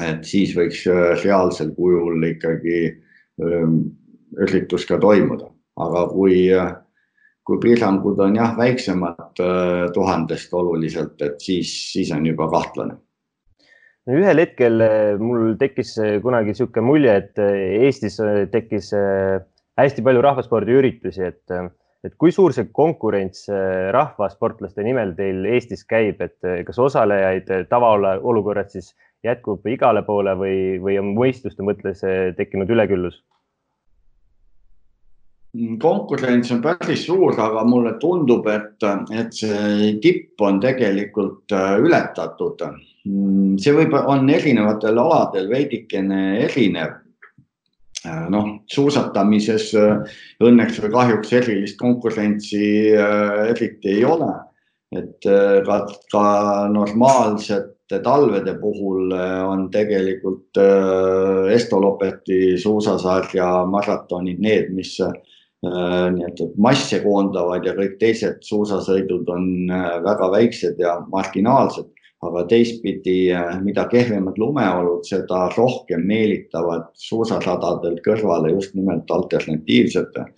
[0.00, 2.78] et siis võiks äh, reaalsel kujul ikkagi
[3.42, 3.82] ähm,
[4.40, 6.72] üritus ka toimuda, aga kui äh,
[7.46, 12.98] kui piirangud on jah, väiksemad äh, tuhandest oluliselt, et siis, siis on juba kahtlane.
[14.10, 18.18] ühel hetkel äh, mul tekkis äh, kunagi niisugune mulje, et Eestis
[18.52, 18.92] tekkis
[19.78, 21.56] hästi palju rahvaspordiüritusi, et,
[22.06, 23.48] et kui suur see konkurents
[23.96, 28.94] rahvasportlaste nimel teil Eestis käib, et kas osalejaid tavaolukorras siis
[29.26, 32.06] jätkub igale poole või, või on võistluste mõttes
[32.38, 33.22] tekkinud üleküllus?
[35.78, 42.62] Konkurents on päris suur, aga mulle tundub, et, et see tipp on tegelikult äh, ületatud.
[43.04, 46.96] Mm, see võib, on erinevatel aladel veidikene erinev.
[48.02, 52.64] Äh, noh, suusatamises äh, õnneks või kahjuks erilist konkurentsi
[53.52, 54.32] eriti ei ole.
[54.92, 55.76] et ka,
[56.12, 56.22] ka
[56.68, 60.60] normaalsete talvede puhul on tegelikult
[61.54, 64.98] Estolopeti suusasarja maratonid need, mis
[65.62, 71.86] nii et, et masse koondavad ja kõik teised suusasõidud on äh, väga väiksed ja marginaalsed,
[72.22, 80.28] aga teistpidi, äh, mida kehvemad lumeolud, seda rohkem meelitavad suusaradadelt kõrvale just nimelt alternatiivsete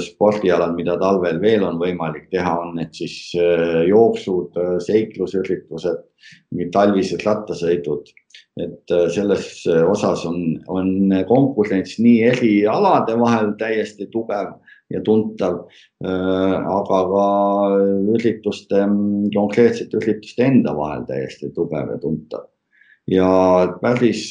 [0.00, 3.34] spordialad, mida talvel veel on võimalik teha, on need siis
[3.90, 5.98] jooksud, seiklusüritused,
[6.72, 8.08] talvised rattasõidud.
[8.56, 14.52] Et äh, selles äh, osas on, on konkurents nii eri alade vahel täiesti tugev
[14.92, 15.60] ja tuntav,
[16.04, 17.28] äh, aga ka
[18.14, 18.84] ürituste,
[19.34, 22.50] konkreetsete ürituste enda vahel täiesti tugev ja tuntav.
[23.04, 23.28] ja
[23.82, 24.30] päris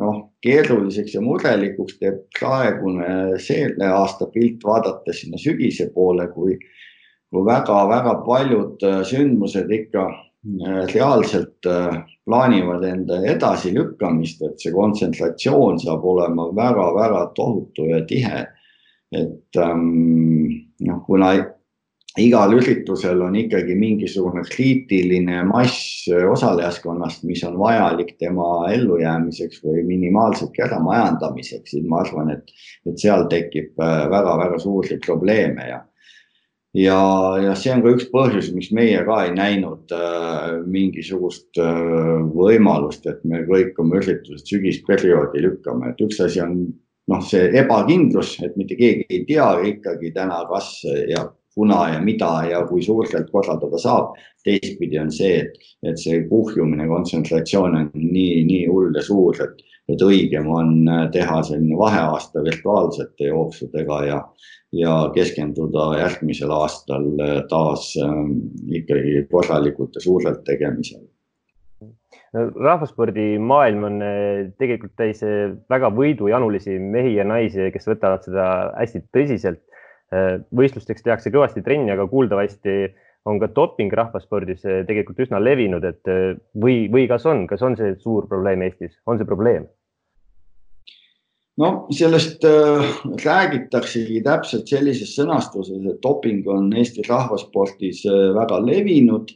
[0.00, 6.56] noh, keeruliseks ja murelikuks teeb praegune selle aasta pilt vaadates sinna sügise poole, kui,
[7.28, 10.06] kui väga-väga paljud sündmused ikka
[10.94, 11.68] reaalselt
[12.28, 18.46] plaanivad enda edasilükkamist, et see kontsentratsioon saab olema väga-väga tohutu ja tihe.
[19.12, 21.32] Et ähm, noh, kuna
[22.18, 30.64] igal üritusel on ikkagi mingisugune kriitiline mass osalejaskonnast, mis on vajalik tema ellujäämiseks või minimaalseltki
[30.66, 32.50] ära majandamiseks, siis ma arvan, et,
[32.88, 35.84] et seal tekib väga-väga suuri probleeme ja
[36.74, 36.98] ja,
[37.42, 41.80] ja see on ka üks põhjus, miks meie ka ei näinud äh, mingisugust äh,
[42.34, 46.60] võimalust, et me kõik oma üritused sügisperioodi lükkame, et üks asi on
[47.08, 50.74] noh, see ebakindlus, et mitte keegi ei tea ikkagi täna, kas
[51.08, 51.24] ja
[51.58, 54.14] kuna ja mida ja kui suurelt korraldada saab.
[54.44, 59.58] teistpidi on see, et, et see kuhjumine, kontsentratsioon on nii, nii hull ja suur, et,
[59.92, 64.22] et õigem on teha selline vaheaasta virtuaalsete jooksudega ja,
[64.72, 67.10] ja keskenduda järgmisel aastal
[67.50, 68.32] taas ähm,
[68.80, 71.08] ikkagi korralikult ja suurelt tegemisele
[72.36, 79.06] rahvaspordimaailm on äh, tegelikult täis äh, väga võidujanulisi mehi ja naisi, kes võtavad seda hästi
[79.14, 79.64] tõsiselt
[80.08, 82.76] Äh, võistlusteks tehakse kõvasti trenni, aga kuuldavasti
[83.28, 87.60] on ka doping rahvaspordis äh, tegelikult üsna levinud, et äh, või, või kas on, kas
[87.66, 89.66] on see suur probleem Eestis, on see probleem?
[91.60, 92.88] no sellest äh,
[93.20, 99.34] räägitaksegi täpselt sellises sõnastuses, et doping on Eesti rahvaspordis äh, väga levinud.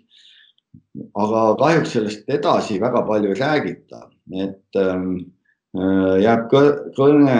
[0.94, 4.02] Aga kahjuks sellest edasi väga palju ei räägita,
[4.44, 5.14] et ähm,
[5.76, 6.48] äh, jääb
[6.96, 7.38] kõne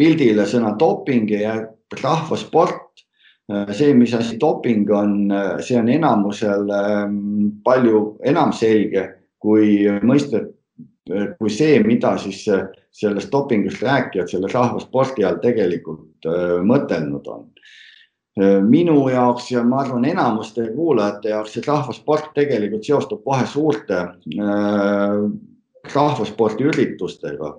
[0.00, 3.04] pildile sõna doping ja jääb rahvasport,
[3.52, 7.20] äh, see, mis asi doping on, äh, see on enamusel ähm,
[7.64, 9.08] palju enam selge
[9.40, 10.52] kui mõistet,
[11.08, 12.42] kui see, mida siis
[12.92, 16.28] sellest dopingust rääkijad selle rahvaspordi all tegelikult
[16.68, 17.46] mõtelnud on.
[18.64, 24.02] Minu jaoks ja ma arvan, enamuste kuulajate jaoks see rahvasport tegelikult seostub kohe suurte
[25.94, 27.54] rahvaspordiüritustega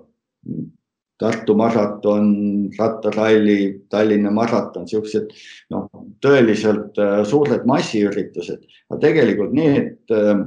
[1.22, 2.30] Tartu maraton,
[2.78, 5.30] rattaralli, Tallinna maraton, siuksed
[5.70, 5.86] noh,
[6.24, 10.40] tõeliselt äh, suured massiüritused, aga tegelikult need äh,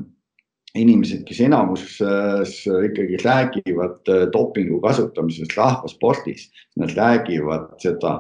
[0.75, 2.57] inimesed, kes enamuses
[2.89, 6.49] ikkagi räägivad äh, dopingu kasutamisest rahvaspordis,
[6.81, 8.17] nad räägivad seda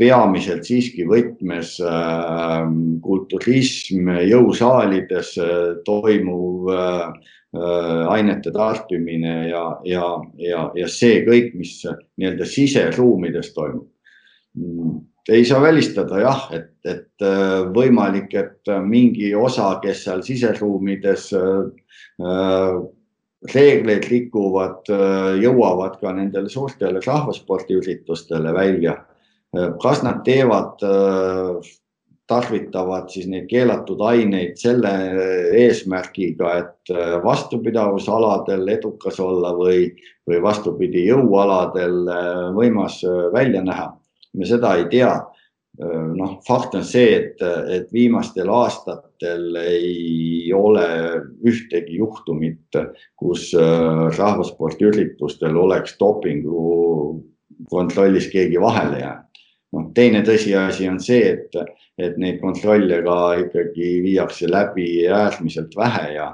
[0.00, 2.64] peamiselt siiski võtmes äh,
[3.04, 10.04] kulturism, jõusaalides äh, toimuv äh, Äh, ainete tarbimine ja, ja,
[10.38, 13.88] ja, ja see kõik, mis nii-öelda siseruumides toimub.
[14.54, 15.00] Mm,
[15.34, 17.24] ei saa välistada jah, et, et
[17.74, 21.26] võimalik, et mingi osa, kes seal siseruumides
[23.54, 24.90] reegleid rikuvad,
[25.42, 28.96] jõuavad ka nendele suurtele rahvaspordiüritustele välja.
[29.82, 30.78] Kas nad teevad
[32.30, 34.92] tarvitavad siis neid keelatud aineid selle
[35.58, 39.88] eesmärgiga, et äh, vastupidavusaladel edukas olla või,
[40.28, 43.90] või vastupidi, jõualadel äh, võimas äh, välja näha.
[44.34, 45.14] me seda ei tea.
[45.80, 50.82] noh, fakt on see, et, et viimastel aastatel ei ole
[51.46, 52.76] ühtegi juhtumit,
[53.16, 53.54] kus
[54.18, 57.22] rahvaspordiüritustel oleks dopingu
[57.70, 59.29] kontrollis keegi vahele jäänud.
[59.76, 61.62] Noh, teine tõsiasi on see, et
[62.00, 66.28] et neid kontrolle ka ikkagi viiakse läbi äärmiselt vähe ja,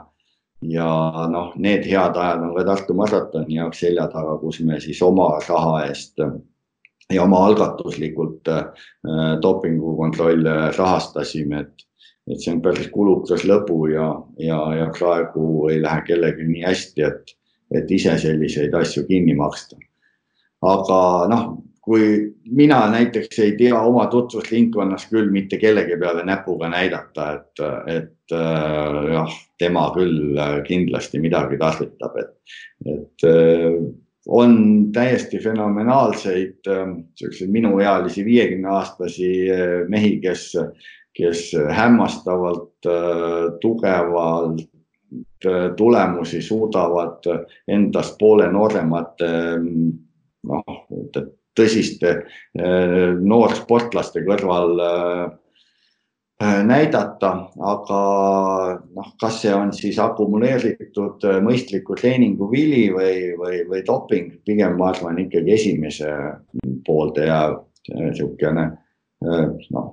[0.62, 0.90] ja
[1.32, 5.32] noh, need head ajad on ka Tartu maratoni jaoks selja taga, kus me siis oma
[5.48, 6.22] raha eest
[7.12, 8.86] ja oma algatuslikult äh,
[9.42, 11.86] dopingukontrolle rahastasime, et,
[12.30, 14.08] et see on päris kulukas lõbu ja,
[14.42, 17.36] ja, ja praegu ei lähe kellelgi nii hästi, et,
[17.74, 19.78] et ise selliseid asju kinni maksta.
[20.66, 21.48] aga noh,
[21.86, 28.34] kui mina näiteks ei tea oma tutvusringkonnas küll mitte kellegi peale näpuga näidata, et, et
[28.34, 30.34] äh, jah, tema küll
[30.66, 32.58] kindlasti midagi tarvitab, et,
[32.90, 33.78] et äh,
[34.26, 34.56] on
[34.92, 36.90] täiesti fenomenaalseid äh,
[37.22, 39.30] siukseid minuealisi viiekümne aastasi
[39.88, 40.50] mehi, kes,
[41.14, 42.90] kes hämmastavalt
[43.62, 44.66] tugevalt
[45.76, 47.28] tulemusi suudavad
[47.70, 49.28] endast poole nooremate
[49.62, 50.64] noh,
[51.56, 55.22] tõsiste äh, noorsportlaste kõrval äh,
[56.42, 57.32] äh, näidata,
[57.72, 58.00] aga
[58.96, 64.92] noh, kas see on siis akumuleeritud mõistliku treeningu vili või, või, või doping, pigem ma
[64.92, 66.12] arvan ikkagi esimese
[66.86, 67.40] poolde ja
[67.86, 68.66] niisugune
[69.72, 69.86] noh,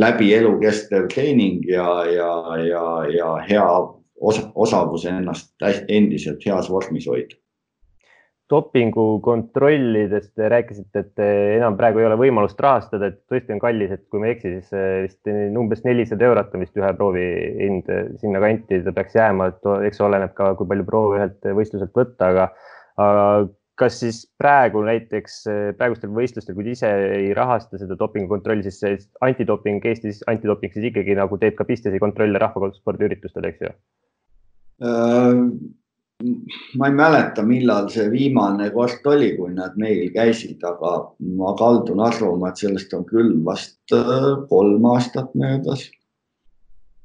[0.00, 3.66] läbi elu kestev treening ja, ja, ja, ja hea
[4.20, 5.52] osa, osavus ennast
[5.88, 7.38] endiselt heas vormis hoida
[8.54, 11.24] dopingu kontrollidest te rääkisite, et
[11.58, 14.54] enam praegu ei ole võimalust rahastada, et tõesti on kallis, et kui ma ei eksi,
[14.60, 17.26] siis eh, vist umbes nelisada eurot on vist ühe proovi
[17.58, 17.90] hind
[18.22, 22.48] sinnakanti, ta peaks jääma, et eks oleneb ka, kui palju proove ühelt võistluselt võtta, aga,
[23.02, 23.28] aga
[23.80, 25.40] kas siis praegu näiteks
[25.78, 30.92] praegustel võistlustel, kui te ise ei rahasta seda dopingukontrolli, siis see antidoping Eestis, antidoping siis
[30.92, 33.72] ikkagi nagu teeb ka pistesi kontrolle rahvaspordiüritustel, eks ju?
[36.78, 40.92] Ma ei mäleta, millal see viimane kord oli, kui nad meil käisid, aga
[41.36, 45.88] ma kaldun arvama, et sellest on küll vast äh, kolm aastat möödas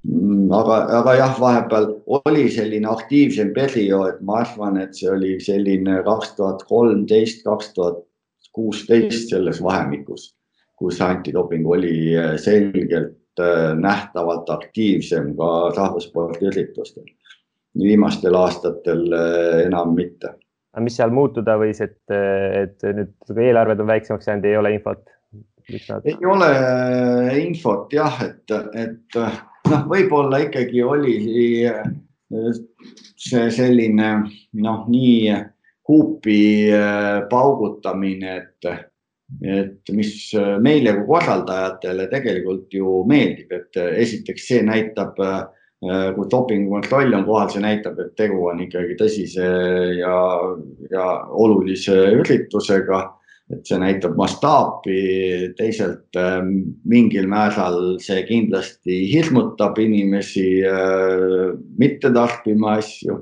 [0.07, 5.97] Mm, aga, aga jah, vahepeal oli selline aktiivsem periood, ma arvan, et see oli selline
[6.05, 7.99] kaks tuhat kolmteist, kaks tuhat
[8.55, 10.29] kuusteist selles vahemikus,
[10.79, 17.03] kus antidoping oli äh, selgelt äh, nähtavalt aktiivsem ka rahvusspordiüritustel.
[17.77, 20.35] Viimastel aastatel äh, enam mitte.
[20.73, 25.05] aga mis seal muutuda võis, et, et nüüd eelarved on väiksemaks jäänud, ei ole infot?
[25.69, 26.05] Nad...
[26.05, 26.49] ei ole
[27.43, 29.17] infot jah, et, et
[29.69, 31.17] noh, võib-olla ikkagi oli
[32.29, 34.09] see selline
[34.61, 35.33] noh, nii
[35.89, 36.41] huupi
[37.29, 38.69] paugutamine, et,
[39.41, 40.13] et mis
[40.61, 45.41] meile kui korraldajatele tegelikult ju meeldib, et esiteks see näitab, äh,
[45.79, 49.45] kui dopingukontroll on kohal, see näitab, et tegu on ikkagi tõsise
[49.99, 50.17] ja,
[50.91, 53.05] ja olulise üritusega.
[53.49, 54.97] Et see näitab mastaapi,
[55.57, 56.51] teisalt ähm,
[56.85, 63.15] mingil määral see kindlasti hirmutab inimesi äh, mitte tarbima asju,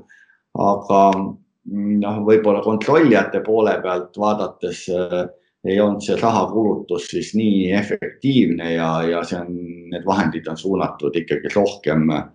[0.59, 5.29] aga noh, võib-olla kontrollijate poole pealt vaadates äh,
[5.63, 9.55] ei olnud see rahakulutus siis nii efektiivne ja, ja see on,
[9.93, 12.33] need vahendid on suunatud ikkagi rohkem ähm,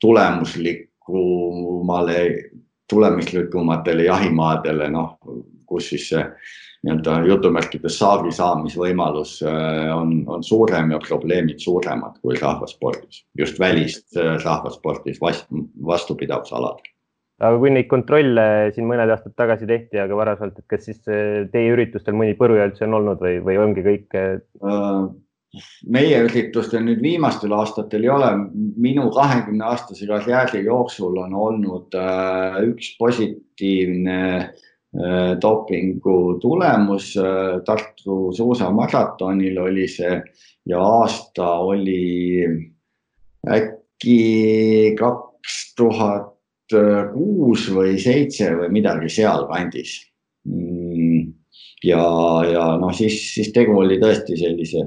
[0.00, 2.18] tulemuslikumale,
[2.90, 5.18] tulemuslikumatele jahimaadele, noh
[5.66, 6.22] kus siis see
[6.86, 14.18] nii-öelda jutumärkides saagi saamisvõimalus äh, on, on suurem ja probleemid suuremad kui rahvaspordis, just välist
[14.20, 14.36] äh,
[15.22, 15.48] vast,
[15.92, 16.92] vastupidavusaladel
[17.36, 21.44] aga kui neid kontrolle siin mõned aastad tagasi tehti, aga varasemalt, et kas siis äh,
[21.52, 24.20] teie üritustel mõni põruja üldse on olnud või, või ongi kõik?
[25.86, 28.30] Meie üritustel nüüd viimastel aastatel ei ole,
[28.76, 31.96] minu kahekümne aastase karjääri jooksul on olnud
[32.66, 34.66] üks positiivne äh,
[34.96, 40.14] Äh, dopingu tulemus äh, Tartu suusamaratonil oli see
[40.70, 42.46] ja aasta oli
[43.44, 46.32] äkki kaks tuhat
[47.12, 49.98] kuus või seitse või midagi sealkandis.
[50.48, 51.34] Mm,
[51.84, 52.00] ja,
[52.48, 54.86] ja noh, siis, siis tegu oli tõesti sellise,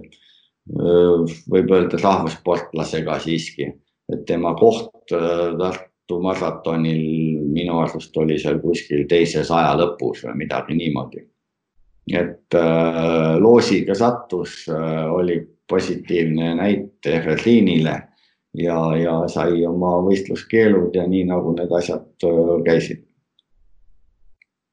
[0.70, 3.72] võib öelda rahvasportlasega siiski,
[4.14, 5.10] et tema koht
[6.10, 11.26] Tartu maratonil minu arust oli seal kuskil teise saja lõpus või midagi niimoodi.
[12.10, 15.36] et äh, loosiga sattus äh,, oli
[15.68, 17.94] positiivne näite Berliinile
[18.58, 23.06] ja, ja sai oma võistluskeelud ja nii nagu need asjad äh, käisid.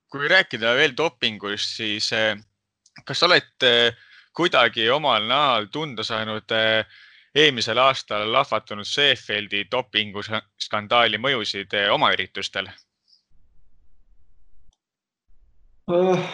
[0.08, 2.38] kui rääkida veel dopingust, siis äh,
[3.04, 3.92] kas olete
[4.36, 6.84] kuidagi omal nahal tunda saanud äh,
[7.36, 12.70] eelmisel aastal lahvatanud Seefeldi dopinguskandaali mõjusid eh, oma üritustel
[15.92, 16.28] uh,?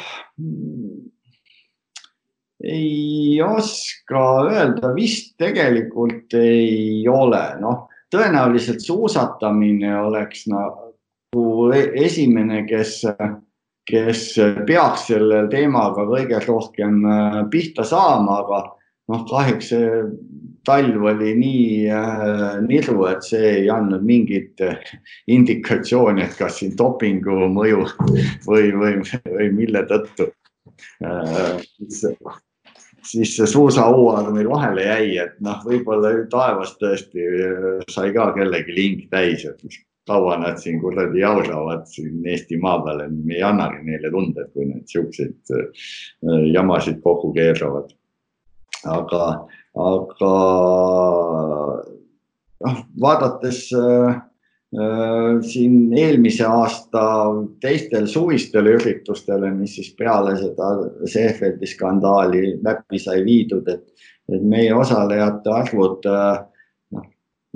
[2.63, 13.01] ei oska öelda, vist tegelikult ei ole, noh, tõenäoliselt suusatamine oleks nagu e-, esimene, kes,
[13.89, 14.29] kes
[14.67, 18.61] peaks selle teemaga kõige rohkem äh, pihta saama, aga
[19.11, 19.89] noh, kahjuks see
[20.67, 24.79] talv oli nii äh, niru, et see ei andnud mingit äh,
[25.33, 27.83] indikatsiooni, et kas siin dopingu mõju
[28.47, 28.95] või, või,
[29.27, 30.31] või mille tõttu
[31.03, 31.59] äh,.
[33.03, 38.79] siis, see suusahooaeg meil vahele jäi, et noh, võib-olla taevas tõesti äh, sai ka kellelgi
[38.79, 43.43] hing täis, et kaua nad siin kuradi jauravad siin Eesti maa peal, et me ei
[43.47, 45.89] annagi neile tunda, kui nad siukseid äh,
[46.53, 47.93] jamasid kokku keeravad.
[48.83, 49.25] aga
[49.79, 50.33] aga
[52.67, 54.17] noh, vaadates äh,
[54.75, 57.05] äh, siin eelmise aasta
[57.63, 60.73] teistel suvistel üritustele, mis siis peale seda
[61.07, 66.43] Seefeldi skandaali läbi sai viidud, et, et meie osalejate arvud äh,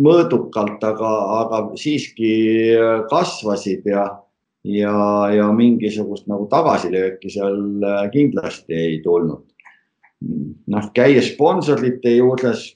[0.03, 2.31] mõõdukalt, aga, aga siiski
[3.11, 4.07] kasvasid ja,
[4.69, 4.97] ja,
[5.33, 7.61] ja mingisugust nagu tagasilööki seal
[8.13, 9.47] kindlasti ei tulnud
[10.73, 12.69] noh, käies sponsorite juures,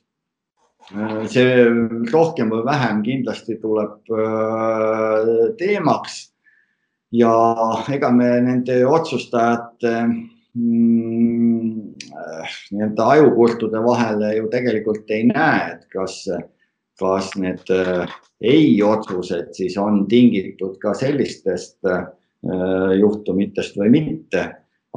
[0.93, 1.65] äh, see
[2.13, 6.27] rohkem või vähem kindlasti tuleb äh, teemaks.
[7.11, 7.31] ja
[7.91, 9.95] ega me nende otsustajate
[10.55, 11.71] mm,
[12.15, 16.21] äh, nii-öelda ajukurtude vahele ju tegelikult ei näe, et kas,
[17.01, 17.65] kas need
[18.41, 21.89] ei otsused siis on tingitud ka sellistest
[23.01, 24.45] juhtumitest või mitte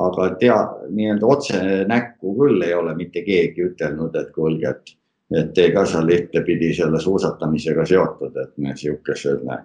[0.02, 0.58] aga tea,
[0.90, 4.96] nii-öelda otse näkku küll ei ole mitte keegi ütelnud, et kuulge, et,
[5.38, 9.60] et te ka seal ühtepidi selle suusatamisega seotud, et me sihukesele,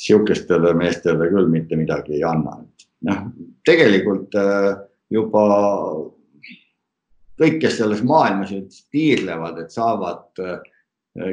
[0.00, 2.56] sihukestele meestele küll mitte midagi ei anna.
[3.08, 3.20] noh,
[3.64, 4.74] tegelikult äh,
[5.10, 5.44] juba
[7.40, 8.52] kõik, kes selles maailmas
[8.92, 10.58] tiirlevad, et saavad äh,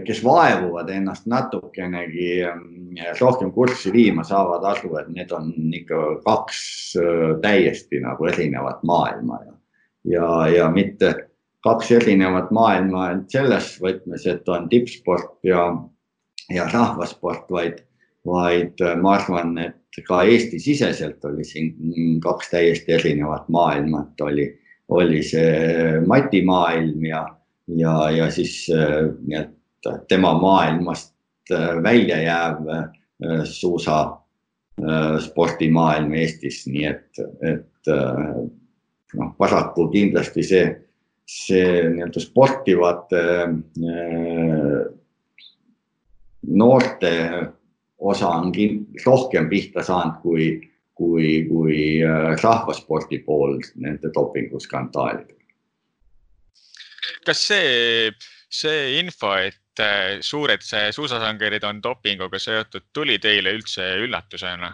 [0.05, 6.61] kes vaevuvad ennast natukenegi ähm, rohkem kurssi viima, saavad aru, et need on ikka kaks
[7.43, 9.53] täiesti nagu erinevat maailma ja,
[10.15, 11.13] ja, ja mitte
[11.67, 15.67] kaks erinevat maailma selles võtmes, et on tippsport ja,
[16.53, 17.81] ja rahvasport, vaid,
[18.25, 24.47] vaid ma arvan, et ka Eesti-siseselt oli siin kaks täiesti erinevat maailma, et oli,
[24.93, 27.23] oli see matimaailm ja,
[27.77, 29.56] ja, ja siis nii-öelda
[30.07, 31.13] tema maailmast
[31.51, 34.17] äh, välja jääv äh, suusa
[34.81, 37.91] äh, spordimaailm Eestis, nii et, et
[39.17, 40.65] noh, paraku kindlasti see,
[41.27, 43.21] see nii-öelda sportivate
[46.47, 47.11] noorte
[47.97, 48.51] osa on
[49.05, 50.49] rohkem pihta saanud kui,
[50.95, 51.77] kui, kui
[52.43, 55.39] rahvaspordi pool nende dopinguskandaalidega.
[57.25, 58.11] kas see,
[58.51, 60.61] see info, et et äh, suured
[60.91, 64.73] suusasangerid on dopinguga seotud, tuli teile üldse üllatusena?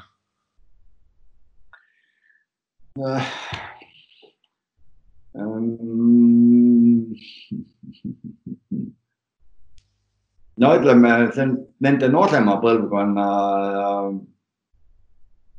[10.58, 13.26] no ütleme, see on nende noorema põlvkonna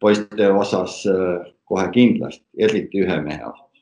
[0.01, 3.74] poiste osas äh, kohe kindlasti, eriti ühe mehe osas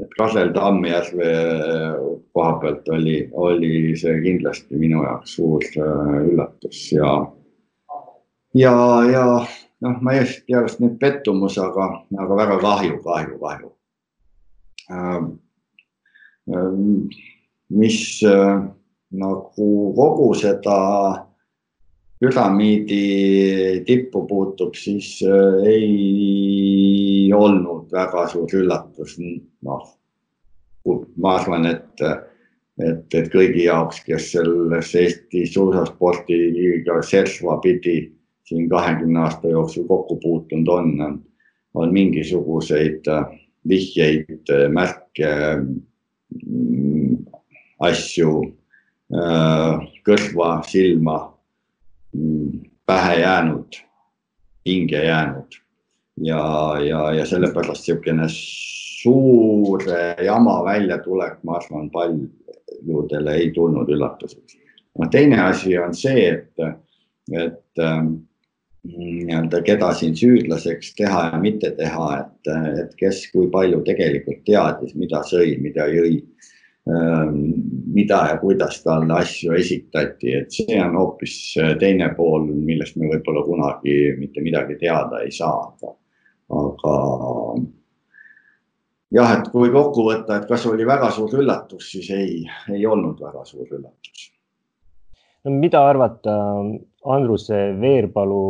[0.00, 1.98] et Kasel Tammjärve äh,
[2.32, 7.12] koha pealt oli, oli see kindlasti minu jaoks suur äh, üllatus ja,
[8.56, 8.76] ja,
[9.10, 9.26] ja
[9.82, 11.88] noh, ma ei tea, kas nüüd pettumus, aga,
[12.22, 13.72] aga väga kahju, kahju, kahju.
[14.92, 15.26] Ähm,
[17.72, 18.62] mis äh,
[19.12, 20.78] nagu kogu seda
[22.22, 25.88] püramiidi tippu puutub, siis äh, ei
[27.34, 29.18] olnud väga suur üllatus.
[29.62, 29.82] noh,
[31.16, 32.02] ma arvan, et,
[32.80, 38.12] et, et kõigi jaoks, kes selles Eesti suusaspordiga serva pidi
[38.48, 41.22] siin kahekümne aasta jooksul kokku puutunud on,
[41.74, 43.24] on mingisuguseid äh,
[43.68, 45.30] vihjeid, äh, märke,
[46.42, 47.22] mm,
[47.82, 48.34] asju
[50.06, 51.16] kõrva, silma
[52.88, 53.76] pähe jäänud,
[54.64, 55.61] hinge jäänud
[56.20, 56.42] ja,
[56.84, 64.58] ja, ja sellepärast niisugune suure jama väljatulek, ma arvan, paljudele ei tulnud üllatuseks.
[64.98, 66.60] no teine asi on see, et,
[67.32, 68.14] et ähm,
[68.86, 72.52] nii-öelda, keda siin süüdlaseks teha ja mitte teha, et,
[72.82, 76.20] et kes kui palju tegelikult teadis, mida sõi, mida jõi
[76.88, 77.34] Ähm,
[77.94, 81.36] mida ja kuidas talle asju esitati, et see on hoopis
[81.78, 85.60] teine pool, millest me võib-olla kunagi mitte midagi teada ei saa,
[86.52, 86.94] aga,
[89.18, 93.20] jah, et kui kokku võtta, et kas oli väga suur üllatus, siis ei, ei olnud
[93.22, 94.28] väga suur üllatus.
[95.44, 96.36] no mida arvata
[97.12, 98.44] Andruse Veerpalu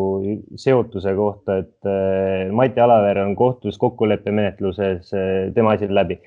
[0.61, 6.21] seotuse kohta, et äh, Mati Alaver on kohtus kokkuleppemenetluses, äh, tema on läbi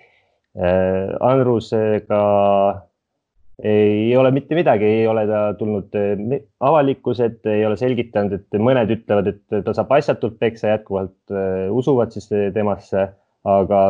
[0.55, 2.87] Äh, Andrusega
[3.63, 8.59] ei ole mitte midagi, ei ole ta tulnud äh, avalikkuse ette, ei ole selgitanud, et
[8.59, 13.07] mõned ütlevad, et ta saab asjatult peksa, jätkuvalt äh, usuvad siis temasse,
[13.45, 13.85] aga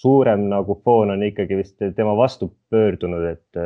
[0.00, 3.62] suurem nagu foon on ikkagi vist tema vastu pöördunud, et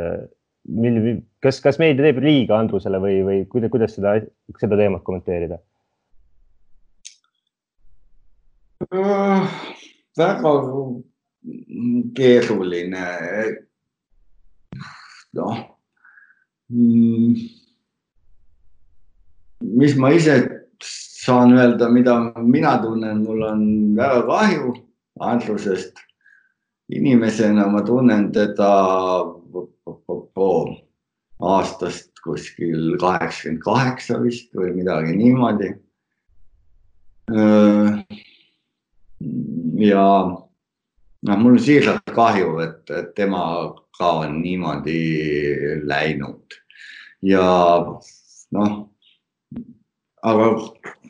[0.69, 1.01] mil,
[1.43, 4.15] kas, kas meedia teeb liiga Andrusele või, või kuidas, kuidas seda,
[4.61, 5.59] seda teemat kommenteerida
[8.93, 9.49] äh,?
[10.19, 10.53] väga
[12.15, 13.07] keeruline.
[15.37, 15.59] Noh,
[19.61, 20.39] mis ma ise
[21.29, 23.65] saan öelda, mida mina tunnen, mul on
[23.97, 24.75] väga kahju
[25.21, 25.97] Andrusest.
[26.89, 28.69] inimesena ma tunnen teda
[31.39, 35.69] aastast kuskil kaheksakümmend kaheksa vist või midagi niimoodi.
[39.85, 40.07] ja
[41.23, 43.21] noh, mul on siiralt kahju, et, et
[43.99, 46.55] temaga on niimoodi läinud.
[47.23, 47.85] Ja
[48.53, 48.89] noh,
[50.23, 50.47] aga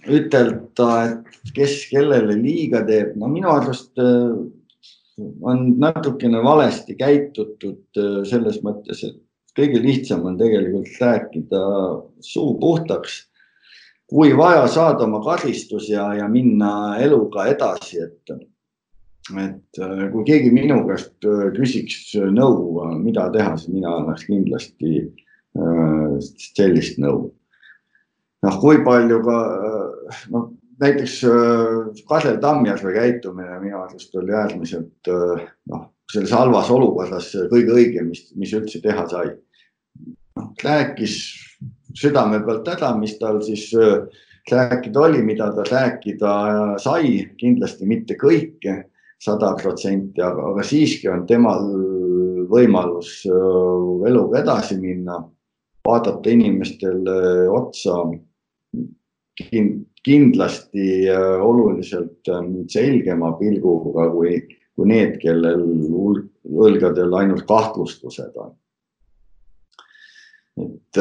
[0.08, 4.32] ütelda, et kes kellele liiga teeb, no minu arust äh,
[5.42, 9.20] on natukene valesti käitutud äh, selles mõttes, et
[9.54, 11.64] kõige lihtsam on tegelikult rääkida
[12.20, 13.26] suu puhtaks.
[14.08, 18.30] Kui vaja, saada oma karistus ja, ja minna eluga edasi, et,
[19.36, 19.80] et
[20.12, 21.26] kui keegi minu käest
[21.56, 25.02] küsiks nõu, mida teha, siis mina annaks kindlasti
[26.38, 27.28] sellist nõu.
[28.46, 29.38] noh, kui palju ka,
[30.32, 30.48] noh,
[30.80, 31.18] näiteks
[32.08, 38.54] Kadri Tammjärve käitumine minu arust oli äärmiselt noh, selles halvas olukorras kõige õigem, mis, mis
[38.56, 39.34] üldse teha sai.
[40.38, 41.18] noh, rääkis
[41.98, 44.06] südame pealt ära, mis tal siis äh,
[44.50, 46.32] rääkida oli, mida ta rääkida
[46.82, 48.82] sai, kindlasti mitte kõike,
[49.18, 51.64] sada protsenti, aga, aga siiski on temal
[52.48, 55.18] võimalus äh, eluga edasi minna,
[55.88, 57.98] vaadata inimestele otsa
[59.38, 62.30] kindlasti äh, oluliselt
[62.70, 64.38] selgema pilguga kui,
[64.74, 65.66] kui need, kellel
[66.48, 68.56] õlgadel ainult kahtlustused on.
[70.58, 70.98] et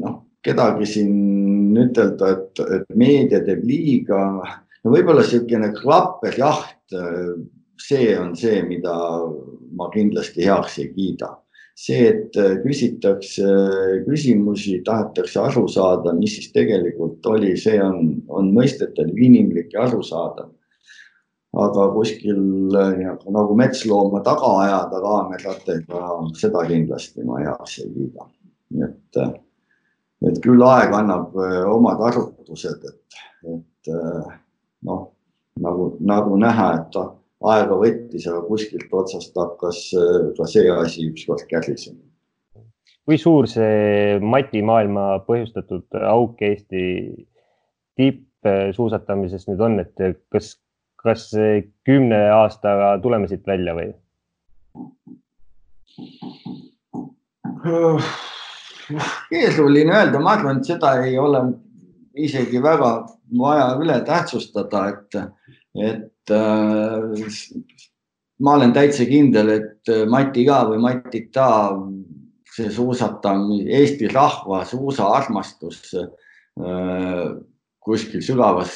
[0.00, 4.20] noh, kedagi siin ütelda, et, et meedia teeb liiga,
[4.86, 6.94] võib-olla niisugune klapperjaht,
[7.80, 8.94] see on see, mida
[9.76, 11.36] ma kindlasti heaks ei kiida.
[11.80, 13.46] see, et küsitakse
[14.04, 20.50] küsimusi, tahetakse aru saada, mis siis tegelikult oli, see on, on mõistetav, inimlik ja arusaadav.
[21.56, 26.02] aga kuskil nagu metslooma taga ajada kaameratega,
[26.42, 28.28] seda kindlasti ma heaks ei kiida.
[28.70, 29.22] nii et
[30.28, 33.20] et küll aeg annab äh, omad arvutused, et,
[33.54, 34.38] et äh,
[34.86, 35.08] noh,
[35.60, 37.00] nagu, nagu näha, et
[37.54, 42.00] aega võttis, aga kuskilt otsast hakkas äh, ka see asi ükskord kärisema.
[43.08, 46.82] kui suur see Mati maailma põhjustatud auk Eesti
[47.98, 50.52] tippsuusatamises nüüd on, et kas,
[51.00, 51.30] kas
[51.88, 53.90] kümne aastaga tuleme siit välja või?
[59.30, 61.42] keeruline öelda, ma arvan, et seda ei ole
[62.14, 62.90] isegi väga
[63.38, 65.18] vaja üle tähtsustada, et,
[65.78, 67.26] et äh,
[68.40, 71.50] ma olen täitsa kindel, et Mati ka või Matita,
[72.50, 77.28] see suusatamine, Eesti rahva suusaarmastus äh,
[77.80, 78.74] kuskil sügavas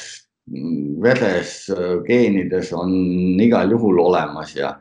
[1.01, 1.65] veres,
[2.05, 2.91] geenides on
[3.41, 4.75] igal juhul olemas ja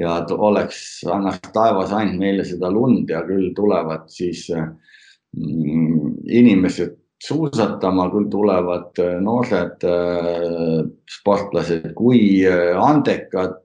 [0.00, 8.06] ja oleks, annaks taevas ainult meile seda lund ja küll tulevad siis mm, inimesed suusatama,
[8.12, 13.60] küll tulevad äh, noored äh, sportlased, kui äh, andekad,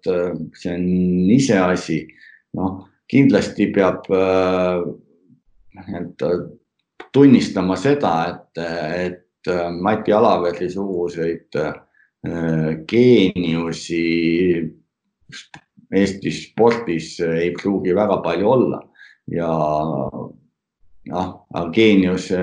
[0.60, 0.86] see on
[1.36, 1.99] iseasi.
[2.56, 6.22] noh, kindlasti peab et,
[7.12, 8.56] tunnistama seda, et,
[8.95, 9.49] et
[9.84, 11.51] Mati Alaveri suguseid
[12.88, 13.99] geeniusi
[15.99, 18.80] Eesti spordis ei pruugi väga palju olla
[19.36, 19.51] ja
[21.12, 21.30] noh,
[21.76, 22.39] geeniuse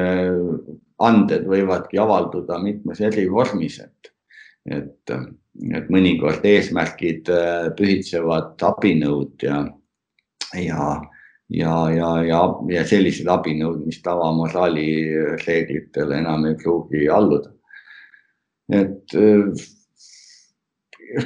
[0.99, 4.13] anded võivadki avalduda mitmes eri vormis, et,
[4.67, 5.15] et,
[5.77, 9.63] et mõnikord eesmärgid äh, pühitsevad abinõud ja,
[10.59, 10.87] ja,
[11.49, 12.41] ja, ja, ja,
[12.77, 14.89] ja sellised abinõud, mis tavamoraali
[15.47, 17.53] reeglitele enam ei pruugi alluda.
[18.73, 19.65] et äh,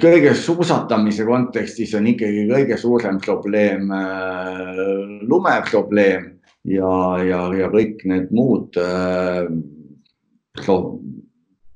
[0.00, 4.80] kõige suusatamise kontekstis on ikkagi kõige suurem probleem äh,
[5.28, 6.35] lumeprobleem
[6.66, 6.92] ja,
[7.24, 9.46] ja, ja kõik need muud äh,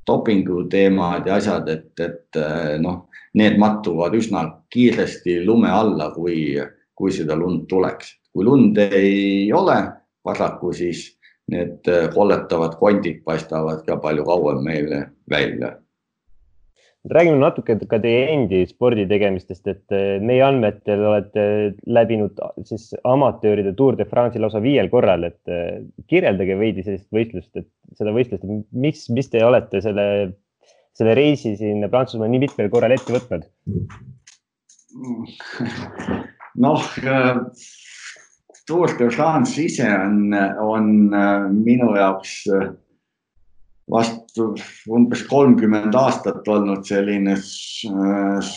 [0.06, 3.06] dopingu teemad ja asjad, et, et äh, noh,
[3.38, 6.56] need mattuvad üsna kiiresti lume alla, kui,
[6.94, 8.16] kui seda lund tuleks.
[8.30, 9.76] kui lund ei ole
[10.22, 11.08] paraku, siis
[11.50, 15.72] need kolletavad kondid paistavad ka palju kauem meile välja
[17.08, 21.44] räägime natuke ka teie endi spordi tegemistest, et eh, meie andmetel olete
[21.88, 22.36] läbinud
[22.68, 25.80] siis amatööride Tour de France'i lausa viiel korral, et eh,
[26.12, 30.06] kirjeldage veidi sellist võistlust, et seda võistlust, mis, mis te olete selle,
[30.98, 33.48] selle reisi siin Prantsusmaal nii mitmel korral ette võtnud?
[36.66, 36.84] noh,
[38.68, 40.92] Tour de France ise on, on
[41.64, 42.44] minu jaoks
[43.90, 44.52] vastu
[44.90, 48.52] umbes kolmkümmend aastat olnud selline äh,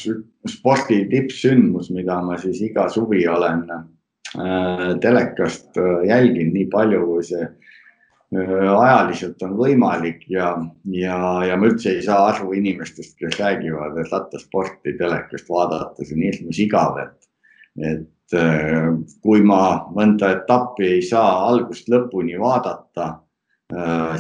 [0.49, 6.53] spordi tippsündmus, mida ma siis iga suvi olen äh, telekast äh, jälginud.
[6.53, 7.49] Nii palju, kui see
[8.33, 10.55] ajaliselt on võimalik ja,
[10.89, 16.15] ja, ja ma üldse ei saa aru inimestest, kes räägivad, et rattasporti telekast vaadata, see
[16.17, 17.29] on hirmus igav, et,
[17.91, 18.35] et
[19.21, 23.11] kui ma mõnda etappi ei saa algusest lõpuni vaadata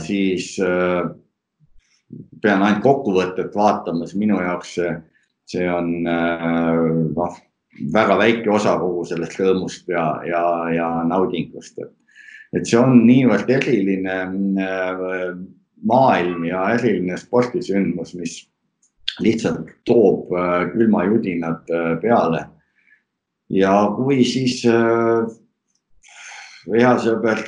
[0.01, 1.01] siis äh,
[2.41, 4.93] pean ainult kokkuvõtet vaatama, siis minu jaoks see,
[5.49, 6.83] see on äh,
[7.15, 7.37] noh,
[7.93, 10.43] väga väike osa kogu sellest rõõmust ja, ja,
[10.73, 11.93] ja naudingust, et,
[12.57, 14.17] et see on niivõrd eriline
[15.83, 18.35] maailm ja eriline spordisündmus, mis
[19.25, 20.29] lihtsalt toob
[20.73, 21.65] külmajudinad
[22.01, 22.45] peale.
[23.49, 24.61] ja kui siis
[26.69, 27.41] hea sõber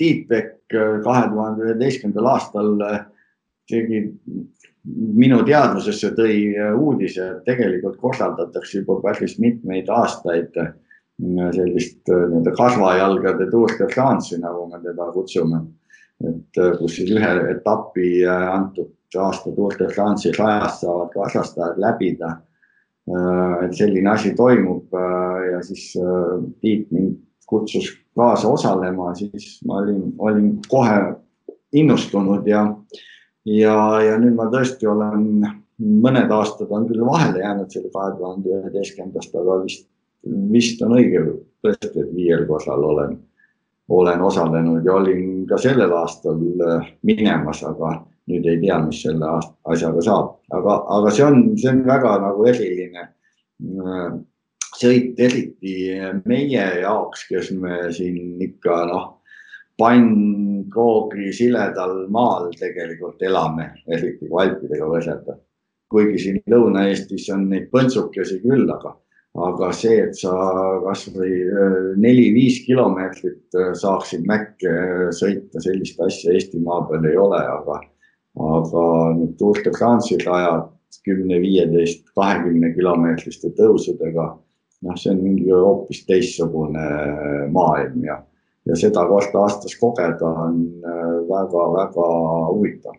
[0.00, 2.76] Tiit Pekk kahe tuhande üheteistkümnendal aastal
[3.70, 4.04] tegi
[4.84, 10.72] minu teadvusesse tõi äh, uudise, et tegelikult korraldatakse juba päris mitmeid aastaid äh,
[11.20, 15.66] sellist nii-öelda kasvajalgade Tour de France'i, nagu me teda kutsume.
[16.20, 22.38] et kus siis ühe etapi antud aasta Tour de France'i rajast saavad kasvastajad läbida.
[23.64, 24.92] et selline asi toimub
[25.50, 25.92] ja siis
[26.60, 27.16] Tiit mind
[27.46, 30.98] kutsus kaasa osalema, siis ma olin, olin kohe
[31.72, 32.64] innustunud ja
[33.44, 35.24] ja, ja nüüd ma tõesti olen,
[35.80, 39.86] mõned aastad on küll vahele jäänud selle kahe tuhande üheteistkümnendast, aga vist,
[40.52, 41.24] vist on õige
[41.64, 43.16] tõesti, et viiel korral olen,
[43.90, 48.00] olen osalenud ja olin ka sellel aastal äh, minemas, aga
[48.30, 49.30] nüüd ei tea, mis selle
[49.64, 54.10] asjaga saab, aga, aga see on, see on väga nagu eriline äh,
[54.80, 55.74] sõit, eriti
[56.24, 59.08] meie jaoks, kes me siin ikka noh
[59.80, 65.38] pannkoogri siledal maal tegelikult elame, eriti kui Alpidega võrrelda.
[65.90, 68.92] kuigi siin Lõuna-Eestis on neid põntsukesi küll, aga,
[69.46, 70.34] aga see, et sa
[70.84, 74.74] kasvõi äh, neli-viis kilomeetrit äh, saaksid Mäkke
[75.16, 77.80] sõita, sellist asja Eestimaa peal ei ole, aga,
[78.52, 78.84] aga
[79.16, 80.68] need Tour de France'i rajad
[81.08, 84.28] kümne, viieteist, kahekümne kilomeetriste tõusudega,
[84.86, 86.88] noh, see on mingi hoopis teistsugune
[87.52, 88.22] maailm ja
[88.68, 90.60] ja seda kord aastas kogeda on
[91.30, 92.98] väga-väga äh, huvitav.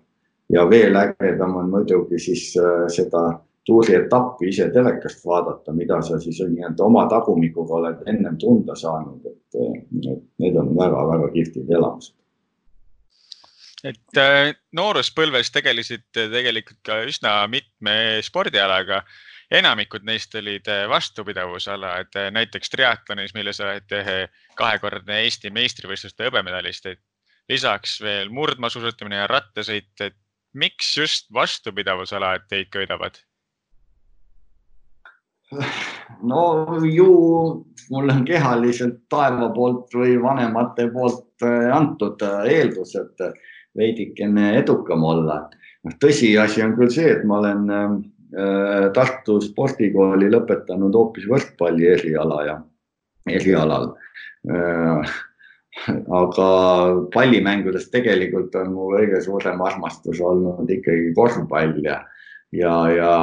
[0.49, 6.17] ja veel ägedam on muidugi siis äh, seda tuuri etappi ise telekast vaadata, mida sa
[6.19, 9.59] siis nii-öelda oma tagumikuga oled ennem tunda saanud, et,
[10.41, 12.15] need on väga-väga kihvtid elamused.
[13.85, 19.03] Et äh, nooruspõlves tegelesite tegelikult ka üsna mitme spordialaga
[19.51, 26.87] enamikud neist olid eh, vastupidavusalad, eh, näiteks triatlonis, milles olete eh, kahekordne Eesti meistrivõistluste hõbemedalist,
[26.87, 27.01] et
[27.51, 30.15] lisaks veel murdmaasuusatamine ja rattasõit, et
[30.53, 33.19] miks just vastupidavusalad teid köidavad?
[36.23, 36.41] no
[36.87, 37.11] ju
[37.91, 41.43] mul on kehaliselt taeva poolt või vanemate poolt
[41.75, 43.19] antud eeldused
[43.75, 45.41] veidikene edukam olla.
[45.83, 47.67] noh, tõsiasi on küll see, et ma olen
[48.95, 52.53] Tartu spordikooli lõpetanud hoopis võrkpalli eriala ja
[53.27, 53.91] erialal.
[54.47, 55.11] Äh,
[56.11, 56.47] aga
[57.13, 62.01] pallimängudest tegelikult on mu kõige suurem armastus olnud ikkagi korvpall ja,
[62.55, 63.13] ja, ja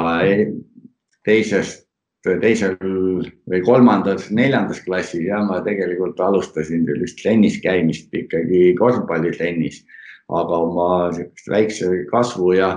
[1.27, 1.85] teisest,
[2.25, 9.83] teisel või kolmandas, neljandas klassis ja ma tegelikult alustasin sellist trennis käimist ikkagi korvpallitrennis,
[10.29, 12.73] aga oma sihukest väikse kasvu ja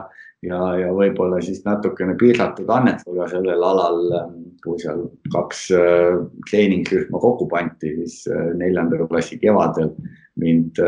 [0.47, 4.01] ja, ja võib-olla siis natukene piiratud annetusega sellel alal,
[4.63, 9.93] kui seal kaks äh, treeningrühma kokku pandi, siis äh, neljanda klassi kevadel
[10.43, 10.81] mind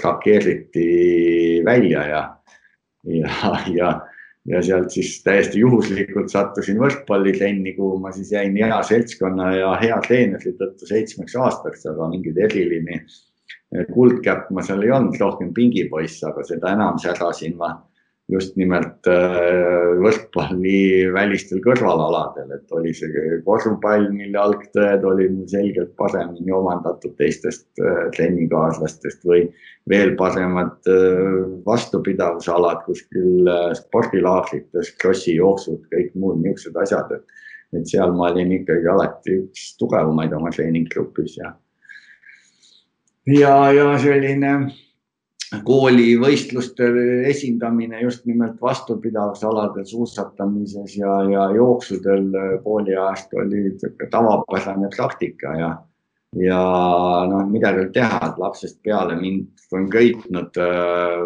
[0.00, 0.88] šokeeriti
[1.60, 2.24] äh, välja ja,
[3.10, 3.92] ja, ja,
[4.50, 10.00] ja sealt siis täiesti juhuslikult sattusin võrkpallitrenni, kuhu ma siis jäin hea seltskonna ja hea
[10.06, 13.04] treeneri tõttu seitsmeks aastaks, aga mingeid eriline
[13.90, 17.72] kuldkäpp ma seal ei olnud, rohkem pingipoiss, aga seda enam särasin ma
[18.32, 25.92] just nimelt äh, võrkpalli välistel kõrvalaladel, et oli see korvpall, mille algtõed olid mul selgelt
[26.00, 29.44] paremini omandatud teistest äh, trennikaaslastest või
[29.90, 37.44] veel paremad äh, vastupidavusalad kuskil spordilaagrites, krossi jooksud, kõik muud niisugused asjad, et,
[37.76, 41.52] et seal ma olin ikkagi alati üks tugevamaid oma treeninggrupis ja
[43.28, 44.54] ja, ja selline
[45.64, 46.98] koolivõistlustel
[47.30, 52.28] esindamine just nimelt vastupidavusaladel suusatamises ja, ja jooksudel
[52.64, 53.74] kooliajast oli
[54.10, 55.70] tavapärane praktika ja,
[56.40, 56.62] ja
[57.30, 61.22] noh, midagi ei teha, et lapsest peale mind on köitnud äh,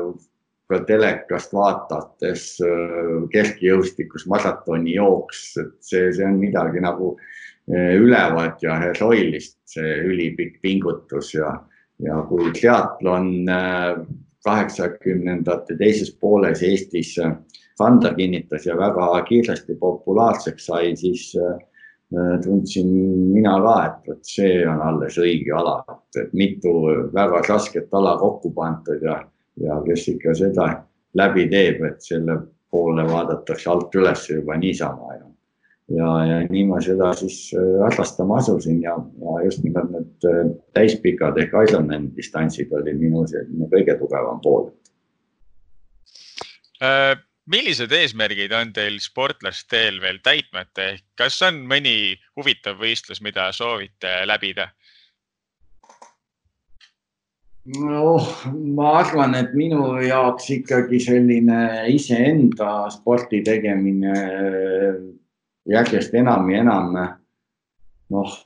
[0.69, 8.79] ka telekast vaadates äh, kergejõustikus maratonijooks, et see, see on midagi nagu äh, ülevat ja
[8.83, 11.55] heroilist, see ülipikk pingutus ja
[12.03, 14.01] ja kui triatlon äh,
[14.45, 17.17] kaheksakümnendate teises pooles Eestis
[17.79, 21.57] kanda äh, kinnitas ja väga kiiresti populaarseks sai, siis äh,
[22.45, 22.93] tundsin
[23.35, 25.81] mina ka, et vot see on alles õige ala,
[26.17, 26.75] et mitu
[27.15, 29.19] väga rasket ala kokku pandud ja,
[29.61, 30.69] ja kes ikka seda
[31.19, 32.39] läbi teeb, et selle
[32.71, 35.27] poole vaadatakse alt üles juba niisama ja,
[35.99, 37.51] ja, ja nii ma seda siis
[37.83, 39.93] harrastama asusin ja, ja just nimelt
[40.75, 44.71] täispikad ehk Ironman distantsid olid minu selline kõige tugevam pool
[47.49, 54.21] millised eesmärgid on teil sportlasteel veel täitmata, ehk kas on mõni huvitav võistlus, mida soovite
[54.29, 54.69] läbida?
[57.69, 58.29] noh,
[58.77, 61.59] ma arvan, et minu jaoks ikkagi selline
[61.93, 64.15] iseenda sporti tegemine
[65.69, 68.39] järjest enam ja enam noh,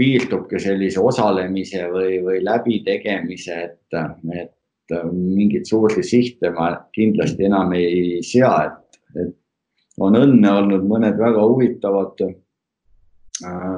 [0.00, 3.98] piirdubki sellise osalemise või, või läbitegemise, et,
[4.32, 9.36] et äh, mingeid suuri sihte ma kindlasti enam ei sea, et, et
[10.00, 12.36] on õnne olnud mõned väga huvitavad äh,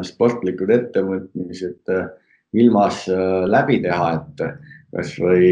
[0.07, 2.07] sportlikud ettevõtmised äh,
[2.59, 4.45] ilmas äh, läbi teha, et
[4.93, 5.51] kasvõi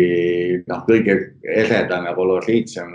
[0.68, 1.16] noh, kõige
[1.48, 2.90] eredam ja koloriitsem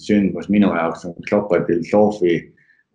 [0.00, 2.38] sündmus minu jaoks on Krokodil Sofi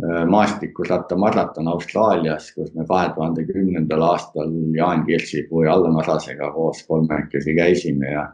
[0.04, 6.84] äh, maastikusrattamaraton Austraalias, kus me kahe tuhande kümnendal aastal Jaan Kirsipuu ja Allan Arasega koos
[6.88, 8.28] kolmekesi käisime ja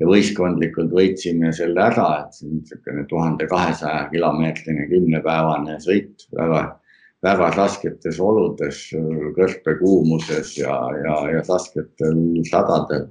[0.00, 6.62] ja võistkondlikult võitsime selle ära, et see on niisugune tuhande kahesaja kilomeetrine kümnepäevane sõit väga,
[7.24, 8.82] väga rasketes oludes,
[9.38, 13.08] kõrgpekuumuses ja, ja, ja rasketel sadadel.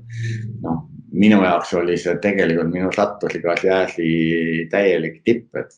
[0.61, 0.83] noh,
[1.15, 5.77] minu jaoks oli see tegelikult minu satturikarjääri täielik tipp, et,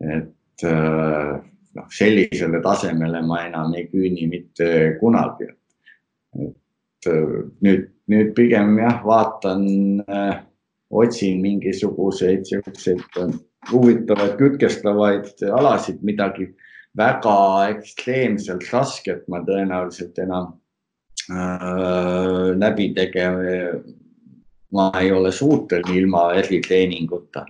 [0.00, 1.19] et noh,
[1.90, 5.50] sellisele tasemele ma enam ei küüni mitte kunagi.
[6.38, 7.08] et
[7.62, 9.66] nüüd nüüd pigem jah, vaatan
[10.08, 10.40] äh,,
[10.90, 13.34] otsin mingisuguseid siukseid äh,
[13.70, 16.50] huvitavaid kütkestavaid alasid, midagi
[16.98, 17.36] väga
[17.76, 20.52] ekstreemselt rasket ma tõenäoliselt enam
[21.30, 23.56] äh, läbi tegema.
[24.70, 27.40] ma ei ole suuteline ilma eritreeninguta.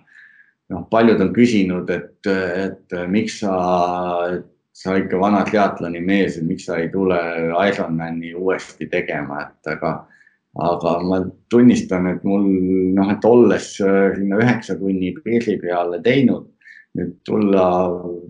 [0.71, 3.57] Noh, paljud on küsinud, et, et miks sa,
[4.73, 7.19] sa ikka vana triatloni mees, et miks sa ei tule
[7.51, 9.97] Ironmani uuesti tegema, et aga
[10.59, 12.47] aga ma tunnistan, et mul
[12.97, 16.49] noh, et olles sinna üheksa tunni piiri peale teinud,
[16.99, 17.67] nüüd tulla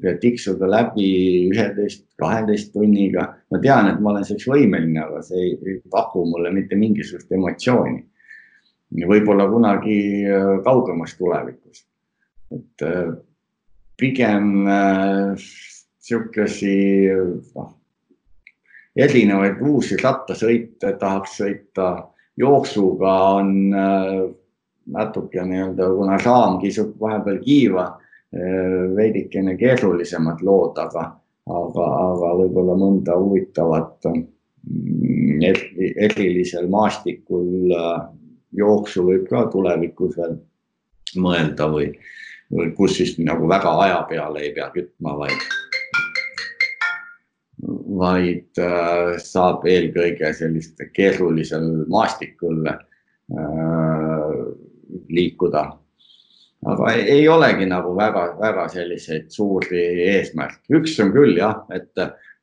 [0.05, 1.09] ja tiksuda läbi
[1.49, 3.25] üheteist, kaheteist tunniga.
[3.51, 7.33] ma tean, et ma olen selleks võimeline, aga see ei, ei paku mulle mitte mingisugust
[7.33, 8.05] emotsiooni.
[9.09, 10.27] võib-olla kunagi
[10.65, 11.87] kaugemas tulevikus.
[12.57, 13.13] Et äh,
[14.01, 14.65] pigem
[16.01, 16.77] sihukesi
[17.55, 17.77] noh
[18.97, 21.91] erinevaid uusi rattasõite tahaks sõita.
[22.41, 24.21] jooksuga on äh,
[24.87, 27.85] natuke nii-öelda, kuna raam kisub vahepeal kiiva,
[28.33, 31.05] äh, veidikene keerulisemad lood, aga,
[31.47, 35.43] aga, aga võib-olla mõnda huvitavat mm,
[36.07, 38.09] erilisel maastikul äh,
[38.57, 40.39] jooksu võib ka tulevikus veel
[41.21, 41.91] mõelda või
[42.77, 45.51] kus siis nagu väga aja peale ei pea kütma, vaid
[48.01, 52.79] vaid äh, saab eelkõige sellist keerulisel maastikul äh,
[55.09, 55.65] liikuda.
[56.71, 61.93] aga ei, olegi nagu väga-väga selliseid suuri eesmärke, üks on küll jah, et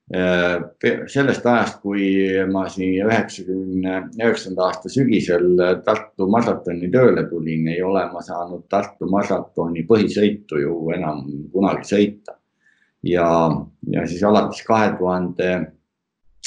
[0.08, 5.50] sellest ajast, kui ma siin üheksakümne üheksanda aasta sügisel
[5.84, 12.38] Tartu maratoni tööle tulin, ei ole ma saanud Tartu maratoni põhisõitu ju enam kunagi sõita.
[13.04, 13.28] Ja,
[13.92, 15.50] ja siis alates kahe tuhande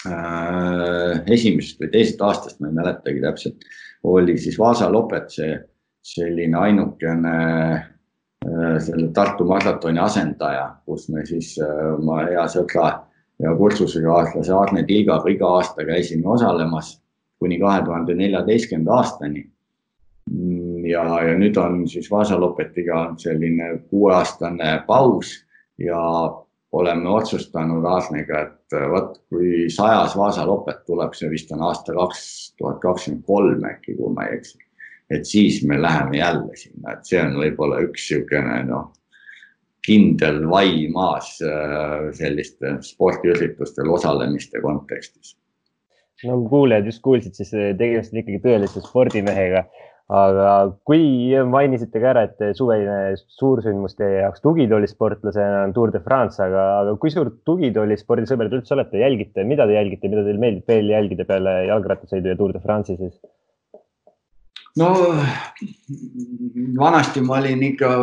[0.09, 3.69] äh, esimesest või teisest aastast, ma ei mäletagi täpselt,
[4.09, 5.53] oli siis Vaasa Lopet see
[6.03, 7.37] selline ainukene
[7.77, 12.89] äh, selle Tartu maratoni asendaja, kus me siis äh, oma hea sõbra
[13.43, 17.01] ja kursusekaaslase Arne Tilgaga iga aasta käisime osalemas
[17.39, 19.47] kuni kahe tuhande neljateistkümnenda aastani.
[20.91, 25.33] ja, ja nüüd on siis Vaasa Lopetiga selline kuueaastane paus
[25.79, 26.01] ja
[26.73, 32.21] oleme otsustanud Aasniga, et vot kui sajas Vaasa lopet tuleb, see vist on aasta kaks
[32.59, 34.59] tuhat kakskümmend kolm äkki, kui ma ei eksi.
[35.11, 38.93] et siis me läheme jälle sinna, et see on võib-olla üks niisugune noh,
[39.87, 45.37] kindel vai maas äh, selliste spordiüritustel osalemiste kontekstis.
[46.25, 49.65] no kuulajad just kuulsid, siis tegemist on ikkagi tõelise spordimehega
[50.11, 50.55] aga
[50.89, 56.65] kui mainisite ka ära, et suveline suursündmus teie jaoks tugitoolisportlasena on Tour de France, aga,
[56.83, 60.91] aga kui suur tugitoolispordisõber te üldse olete, jälgite, mida te jälgite, mida teil meeldib veel
[60.91, 63.15] jälgida peale jalgrattasõidu ja Tour de France'i siis?
[64.79, 64.91] No
[66.79, 67.95] vanasti ma olin ikka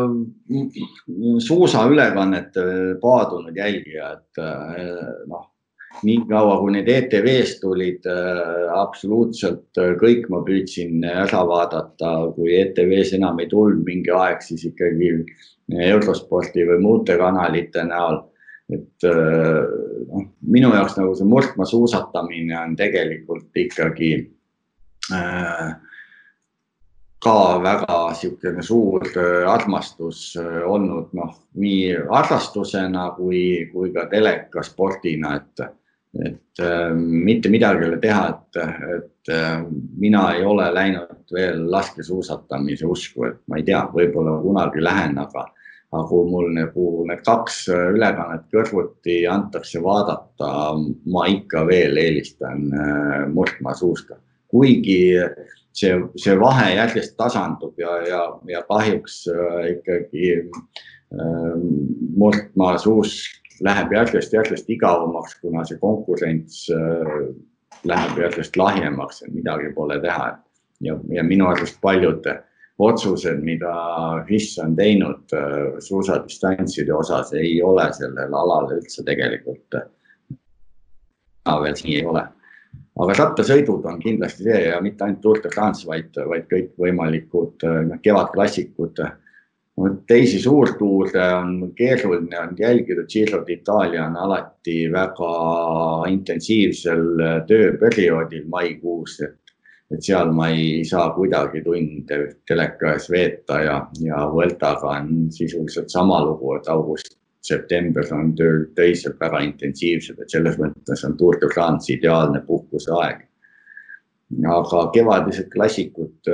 [1.47, 2.65] suusaülekannete
[3.01, 4.43] paadunud jälgija, et
[5.27, 5.45] noh
[6.03, 13.15] nii kaua, kui need ETV-st tulid äh,, absoluutselt kõik ma püüdsin ära vaadata, kui ETV-s
[13.17, 15.13] enam ei tulnud mingi aeg, siis ikkagi
[15.87, 18.21] Eurosporti või muude kanalite näol.
[18.71, 24.09] Et noh, minu jaoks nagu see murdmaa suusatamine on tegelikult ikkagi
[25.15, 25.69] äh,
[27.27, 29.07] ka väga niisugune suur
[29.51, 33.41] armastus olnud, noh, nii harrastusena kui,
[33.73, 35.67] kui ka telekaspordina, et
[36.25, 38.59] et äh, mitte midagi ei ole teha, et,
[38.95, 39.59] et äh,
[39.99, 45.43] mina ei ole läinud veel laskesuusatamise usku, et ma ei tea, võib-olla kunagi lähen, aga,
[45.91, 50.49] aga kui mul nagu need kaks ülekannet kõrvuti antakse vaadata,
[51.11, 54.17] ma ikka veel eelistan äh, murdmaasuuska,
[54.49, 55.01] kuigi
[55.77, 61.59] see, see vahe järjest tasandub ja, ja, ja kahjuks äh, ikkagi äh,
[62.17, 67.13] murdmaasuusk läheb järjest-järjest igavamaks, kuna see konkurents äh,
[67.87, 70.35] läheb järjest lahjemaks, et midagi pole teha.
[70.81, 72.25] ja, ja minu arust paljud
[72.77, 73.73] otsused, mida
[74.27, 79.79] FIS on teinud äh, suusadistantside osas, ei ole sellel alal üldse tegelikult
[81.47, 82.23] veel nii ei ole.
[83.03, 87.95] Aga rattasõidud on kindlasti see ja mitte ainult Tour de France, vaid, vaid kõikvõimalikud äh,
[88.03, 89.01] kevadklassikud.
[90.09, 95.33] Teisi suurtuure on keeruline on jälgida, Giro d'Itaalia on alati väga
[96.09, 97.03] intensiivsel
[97.45, 99.53] tööperioodil maikuus, et,
[99.93, 102.17] et seal ma ei saa kuidagi tunde
[102.49, 107.13] teleka ees veeta ja, ja Vueltaga on sisuliselt sama lugu, et august,
[107.47, 112.41] september on töö, töised väga intensiivsed, et selles mõttes on Tour de France ideaalne
[112.77, 113.23] puhkuseaeg.
[114.47, 116.33] aga kevadised klassikud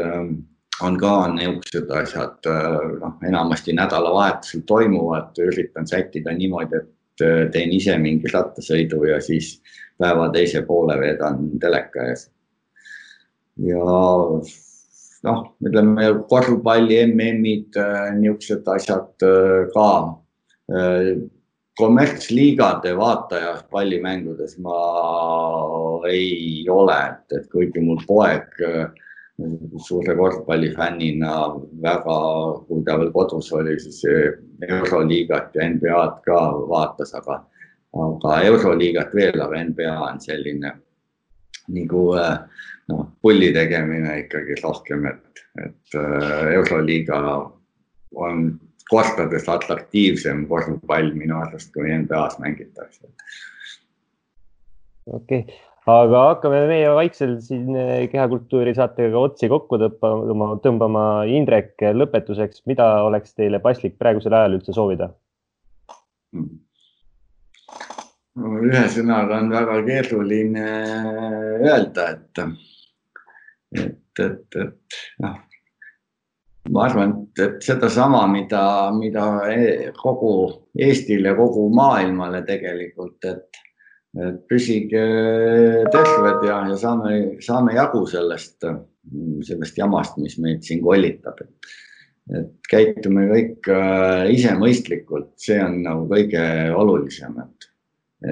[0.82, 2.48] on ka niisugused asjad,
[3.00, 9.60] noh, enamasti nädalavahetusel toimuvad, üritan sättida niimoodi, et äh, teen ise mingi rattasõidu ja siis
[10.02, 12.26] päeva teise poole veedan teleka ees.
[13.62, 13.86] ja
[15.30, 19.90] noh, ütleme korvpalli MM-id, äh, niisugused asjad äh, ka.
[21.78, 24.80] Kommertsliigade vaataja pallimängudes ma
[26.10, 28.92] ei ole, et, et kuigi mul poeg äh,
[29.82, 31.34] suure korvpallifännina
[31.82, 32.18] väga,
[32.68, 34.04] kui ta veel kodus oli, siis
[34.70, 37.40] Euroliigat ja NBA-d ka vaatas, aga,
[38.06, 40.76] aga Euroliigat veel, aga NBA on selline
[41.74, 42.04] nagu
[42.92, 47.20] noh, pulli tegemine ikkagi rohkem, et, et äh, Euroliiga
[48.14, 48.46] on
[48.90, 53.08] kordades atraktiivsem korvpall minu arust, kui NBA-s mängitakse.
[55.08, 55.62] okei okay
[55.92, 61.06] aga hakkame meie vaikselt siin eh, kehakultuuri saatega otsi kokku tõmbama, tõmbama.
[61.28, 65.12] Indrek, lõpetuseks, mida oleks teile paslik praegusel ajal üldse soovida?
[68.34, 70.64] ühesõnaga on väga keeruline
[71.62, 72.40] öelda, et,
[73.78, 75.36] et, et, et noh,
[76.72, 78.64] ma arvan, et, sedasama, mida,
[78.96, 80.34] mida e-, kogu
[80.80, 83.64] Eestile, kogu maailmale tegelikult, et
[84.14, 85.04] et püsige
[85.94, 88.62] terved ja, ja saame, saame jagu sellest,
[89.48, 91.42] sellest jamast, mis meid siin kollitab.
[92.32, 96.44] et käitume kõik äh, ise mõistlikult, see on nagu kõige
[96.78, 97.66] olulisem, et,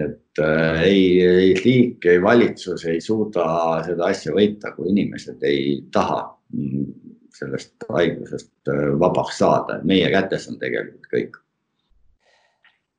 [0.05, 5.81] et äh, ei, ei riik, ei valitsus ei suuda seda asja võita, kui inimesed ei
[5.91, 6.21] taha
[7.37, 11.41] sellest haigusest äh, vabaks saada, meie kätes on tegelikult kõik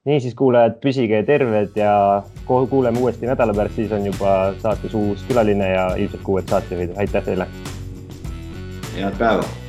[0.08, 1.94] niisiis, kuulajad, püsige terved ja
[2.46, 6.96] kuuleme uuesti nädala pärast, siis on juba saates uus külaline ja ilmselt ka uued saatejuhid.
[6.96, 7.46] aitäh teile.
[8.96, 9.61] head päeva